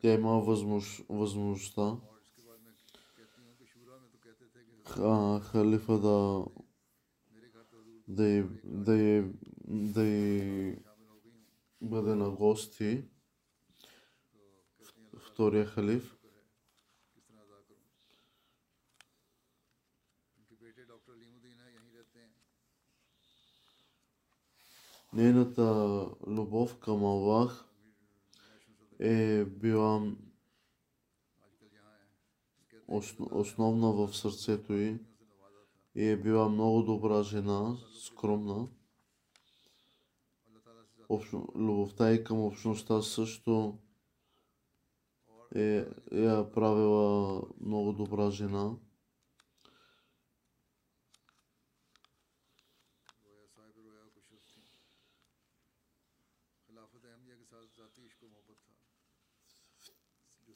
Тя 0.00 0.14
има 0.14 0.40
възмож... 0.40 1.02
възможността 1.08 1.96
а, 4.98 5.40
халифа 5.40 5.98
да 5.98 6.44
да 8.08 8.28
й, 8.28 8.44
да 8.64 8.96
й, 8.96 9.24
да 9.64 10.04
й 10.04 10.76
бъде 11.80 12.14
на 12.14 12.30
гости 12.30 13.04
втория 15.34 15.66
халиф. 15.66 16.16
Нейната 25.12 25.62
любов 26.26 26.78
към 26.78 27.04
Аллах 27.04 27.64
е 28.98 29.44
била 29.44 30.12
основна 33.30 33.92
в 33.92 34.16
сърцето 34.16 34.72
й 34.72 34.98
и 35.94 36.08
е 36.08 36.16
била 36.16 36.48
много 36.48 36.82
добра 36.82 37.22
жена, 37.22 37.76
скромна. 38.00 38.68
Общ... 41.08 41.32
Любовта 41.54 42.12
и 42.12 42.24
към 42.24 42.40
общността 42.40 43.02
също 43.02 43.78
е, 45.54 45.86
е 46.12 46.50
правила 46.52 47.42
много 47.60 47.92
добра 47.92 48.30
жена. 48.30 48.76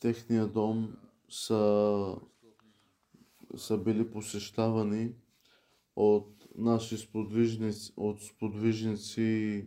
Техния 0.01 0.47
дом 0.47 0.97
са, 1.29 2.17
са 3.57 3.79
били 3.79 4.11
посещавани 4.11 5.15
от 5.97 6.47
наши 6.55 6.97
сподвижници, 6.99 7.93
от 7.97 8.23
сподвижници 8.23 9.67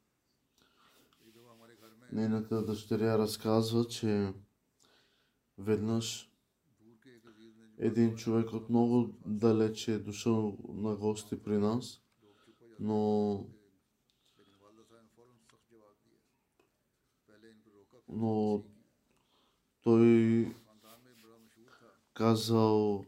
Нейната 2.11 2.65
дъщеря 2.65 3.17
разказва, 3.17 3.87
че 3.87 4.33
веднъж 5.57 6.31
един 7.77 8.15
човек 8.15 8.53
от 8.53 8.69
много 8.69 9.13
далече 9.25 9.93
е 9.93 9.99
дошъл 9.99 10.57
на 10.67 10.95
гости 10.95 11.43
при 11.43 11.57
нас, 11.57 12.01
но 12.79 13.45
но 18.09 18.63
той 19.81 20.55
казал 22.13 23.05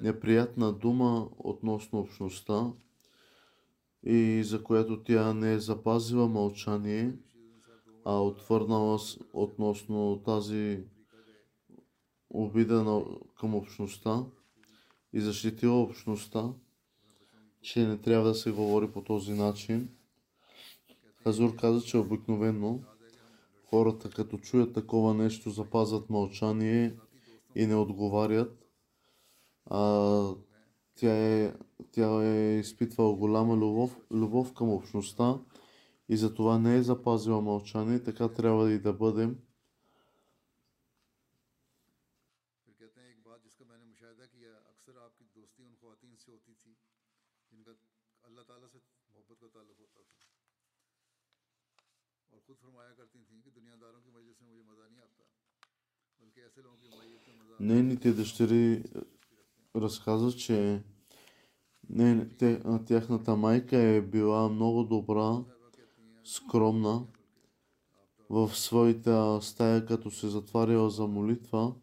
неприятна 0.00 0.72
дума 0.72 1.28
относно 1.38 2.00
общността, 2.00 2.72
и 4.02 4.42
за 4.44 4.62
която 4.62 5.02
тя 5.02 5.34
не 5.34 5.52
е 5.52 5.58
запазила 5.58 6.28
мълчание, 6.28 7.12
а 8.04 8.22
отвърнала 8.22 8.98
относно 9.32 10.22
тази 10.24 10.84
обида 12.30 12.84
на, 12.84 13.04
към 13.40 13.54
общността 13.54 14.24
и 15.12 15.20
защитила 15.20 15.82
общността, 15.82 16.52
че 17.62 17.86
не 17.86 17.98
трябва 17.98 18.28
да 18.28 18.34
се 18.34 18.50
говори 18.50 18.92
по 18.92 19.02
този 19.02 19.32
начин. 19.32 19.88
Хазур 21.22 21.56
каза, 21.56 21.86
че 21.86 21.98
обикновено 21.98 22.80
хората 23.70 24.10
като 24.10 24.38
чуят 24.38 24.74
такова 24.74 25.14
нещо 25.14 25.50
запазват 25.50 26.10
мълчание 26.10 26.94
и 27.54 27.66
не 27.66 27.74
отговарят. 27.74 28.64
А, 29.66 29.80
тя 30.98 31.14
е, 31.14 31.54
тя 31.92 32.24
е 32.24 32.58
изпитвала 32.58 33.14
голяма 33.14 33.56
любов, 33.56 33.98
любов 34.10 34.54
към 34.54 34.70
общността 34.70 35.38
и 36.08 36.16
затова 36.16 36.58
не 36.58 36.76
е 36.76 36.82
запазила 36.82 37.40
мълчание, 37.40 38.02
така 38.02 38.28
трябва 38.28 38.72
и 38.72 38.78
да 38.78 38.92
бъдем. 38.92 39.36
Нейните 57.60 58.12
дъщери 58.12 58.84
разказа, 59.76 60.32
че 60.32 60.82
не, 61.90 62.28
те, 62.28 62.62
тяхната 62.86 63.36
майка 63.36 63.76
е 63.78 64.02
била 64.02 64.48
много 64.48 64.84
добра, 64.84 65.44
скромна 66.24 67.06
в 68.30 68.56
своята 68.56 69.38
стая, 69.42 69.86
като 69.86 70.10
се 70.10 70.28
затваряла 70.28 70.90
за 70.90 71.06
молитва. 71.06 71.74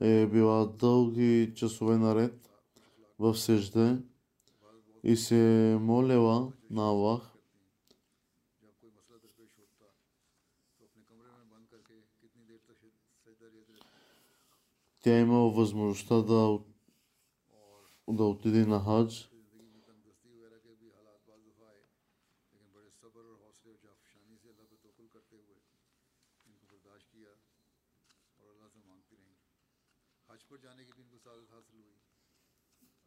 Е 0.00 0.26
била 0.26 0.66
дълги 0.66 1.52
часове 1.56 1.96
наред 1.96 2.50
в 3.18 3.36
сежде 3.36 3.98
и 5.02 5.16
се 5.16 5.72
е 5.72 5.76
молела 5.76 6.52
на 6.70 6.82
Аллах. 6.82 7.32
Тя 15.00 15.18
имала 15.18 15.50
възможността 15.50 16.22
да 16.22 16.58
да 18.12 18.24
отиде 18.24 18.66
на 18.66 18.80
хадж. 18.84 19.30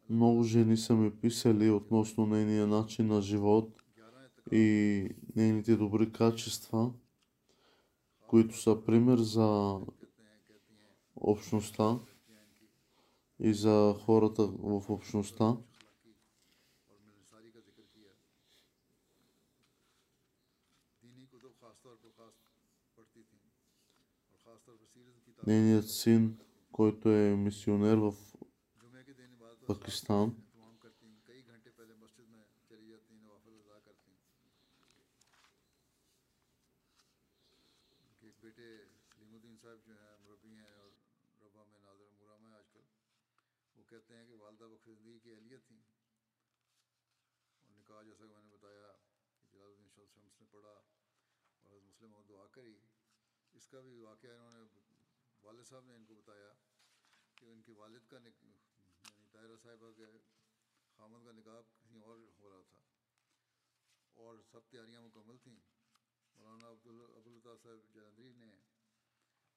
Много 0.10 0.44
жени 0.44 0.78
са 0.78 0.96
ми 0.96 1.12
писали 1.12 1.70
относно 1.70 2.26
нейния 2.26 2.68
начин 2.68 3.08
на 3.08 3.22
живот 3.22 3.84
и 4.52 5.10
нейните 5.36 5.76
добри 5.76 6.12
качества, 6.12 6.94
които 8.28 8.58
са 8.58 8.86
пример 8.86 9.18
за 9.18 9.80
общността 11.16 12.00
и 13.44 13.54
за 13.54 13.96
хората 14.06 14.48
в 14.48 14.90
общността. 14.90 15.58
Нейният 25.48 25.90
син, 25.90 26.40
който 26.72 27.10
е 27.10 27.36
мисионер 27.36 27.98
в 27.98 28.14
Пакистан, 29.68 30.36
کا 53.74 53.80
بھی 53.82 54.00
واقعہ 54.00 54.30
انہوں 54.30 54.52
نے 54.52 54.64
والد 55.44 55.68
صاحب 55.68 55.86
نے 55.86 55.96
ان 55.96 56.06
کو 56.06 56.16
بتایا 56.16 56.52
کہ 57.36 57.46
ان 57.46 57.62
کے 57.62 57.72
والد 57.72 58.10
کا 58.10 58.20
نک... 58.20 58.44
یعنی 58.44 59.28
طاہرہ 59.32 59.56
صاحبہ 59.62 59.92
کے 59.92 60.06
خامد 60.98 61.26
کا 61.26 61.32
نکاح 61.32 61.62
کہیں 61.84 62.02
اور 62.02 62.18
ہو 62.40 62.50
رہا 62.50 62.62
تھا 62.62 62.78
اور 64.16 64.38
سب 64.52 64.70
تیاریاں 64.70 65.02
مکمل 65.02 65.38
تھیں۔ 65.38 65.58
مولانا 66.36 66.70
عبدالطا 66.70 67.56
صاحب 67.64 67.94
جلندری 67.94 68.32
نے 68.34 68.52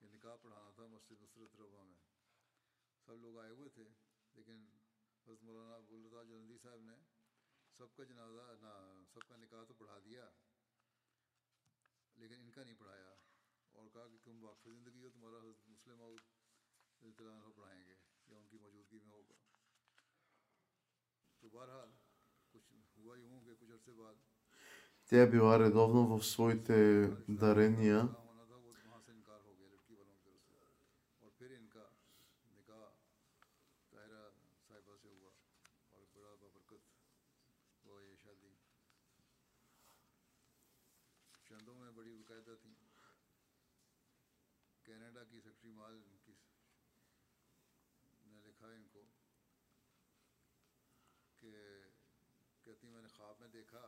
یہ 0.00 0.08
نکاح 0.08 0.36
پڑھانا 0.42 0.70
تھا 0.70 0.86
مسجد 0.86 1.22
نصرت 1.22 1.56
ربا 1.60 1.82
میں۔ 1.82 1.98
سب 3.06 3.20
لوگ 3.20 3.38
آئے 3.38 3.50
ہوئے 3.50 3.68
تھے، 3.68 3.84
لیکن 4.34 4.66
حضرت 5.26 5.42
مولانا 5.42 5.76
عبدالطا 5.76 6.22
جلندری 6.22 6.58
صاحب 6.58 6.80
نے 6.80 6.96
سب 7.78 7.94
کا 7.96 8.04
جنازہ 8.04 8.50
نہ 8.60 8.72
سب 9.14 9.28
کا 9.28 9.36
نکاح 9.36 9.64
تو 9.68 9.74
پڑھا 9.74 9.98
دیا، 10.04 10.30
لیکن 12.16 12.40
ان 12.40 12.50
کا 12.50 12.64
نہیں 12.64 12.74
پڑھایا۔ 12.74 13.15
Тя 25.08 25.26
била 25.26 25.58
редовно 25.58 26.18
в 26.18 26.24
своите 26.24 27.16
дарения 27.28 28.08
کی 45.30 45.40
سیکٹری 45.40 45.70
مال 45.72 46.00
کی 46.18 46.32
نے 48.26 48.40
لکھا 48.40 48.66
ان 48.68 48.86
کو 48.88 49.02
کہ 51.38 51.52
کہتی 52.64 52.88
میں 52.88 53.02
نے 53.02 53.08
خواب 53.08 53.40
میں 53.40 53.48
دیکھا 53.48 53.84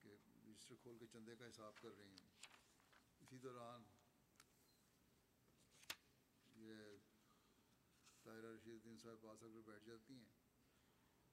کہ 0.00 0.16
رجسٹر 0.46 0.74
کھول 0.82 0.98
کے 0.98 1.06
چندے 1.06 1.36
کا 1.36 1.48
حساب 1.48 1.80
کر 1.80 1.96
رہی 1.96 2.14
ہوں 2.14 2.28
اسی 3.20 3.38
دوران 3.38 3.84
یہ 6.56 6.96
طاہرہ 8.24 8.52
رشید 8.54 8.72
الدین 8.74 8.98
صاحب 8.98 9.20
پاس 9.20 9.42
بیٹھ 9.66 9.84
جاتی 9.84 10.14
ہیں۔ 10.14 10.34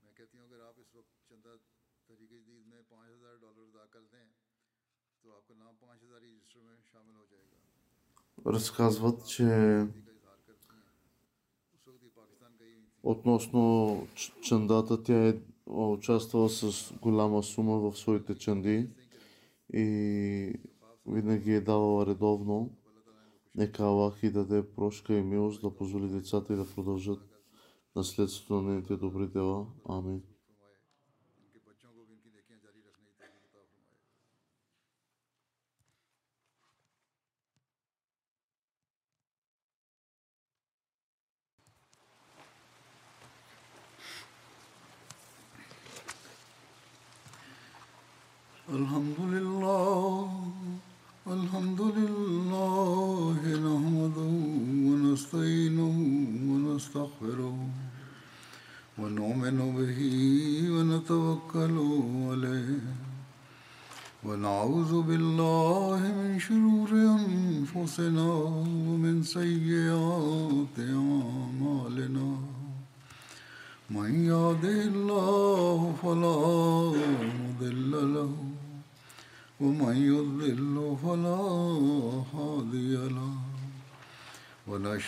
میں 0.01 0.13
کہتی 0.13 0.37
ہوں 0.37 0.45
اگر 0.45 0.59
آپ 0.59 0.79
اس 0.79 0.95
وقت 0.95 1.27
چندہ 1.29 1.55
جدید 2.09 2.67
میں 2.67 2.81
پانچ 2.89 3.09
ہزار 3.09 3.35
ڈالر 3.37 3.67
ادا 3.69 3.85
کر 3.87 4.05
دیں 4.07 4.25
تو 5.23 5.35
آپ 5.35 5.47
کا 5.47 5.53
نام 5.55 5.75
پانچ 5.77 6.03
ہزار 6.03 6.21
رجسٹر 6.21 6.61
میں 6.61 6.77
شامل 6.83 7.15
ہو 7.15 7.25
جائے 7.25 7.45
گا۔ 7.51 7.72
разказват, 8.45 9.27
че 9.27 9.87
относно 13.03 14.07
чандата, 14.41 15.03
тя 15.03 15.27
е 15.27 15.35
участвала 15.65 16.49
с 16.49 16.93
голяма 17.01 17.43
сума 17.43 17.79
в 17.79 17.97
своите 17.97 18.35
чанди 18.35 18.89
и 19.73 20.53
винаги 21.05 21.53
е 21.53 21.61
давала 21.61 22.05
редовно. 22.05 22.69
Нека 23.55 23.83
Аллах 23.83 24.23
и 24.23 24.31
даде 24.31 24.71
прошка 24.71 25.13
и 25.13 25.21
милост 25.21 25.61
да 25.61 25.75
позволи 25.75 26.07
децата 26.07 26.53
и 26.53 26.55
да 26.55 26.65
продължат 26.75 27.19
наследството 27.95 28.53
на 28.53 28.61
нейните 28.61 28.95
добри 28.95 29.27
дела. 29.27 29.67
Амин. 29.89 30.21
الحمد 48.72 49.11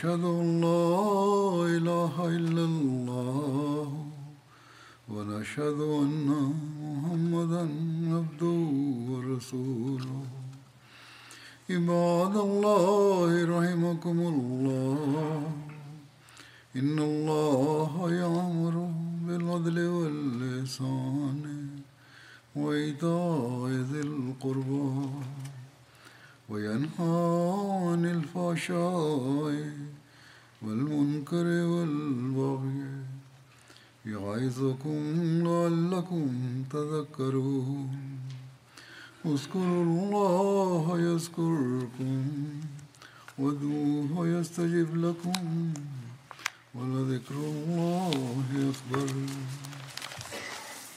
שלנו 0.05 0.34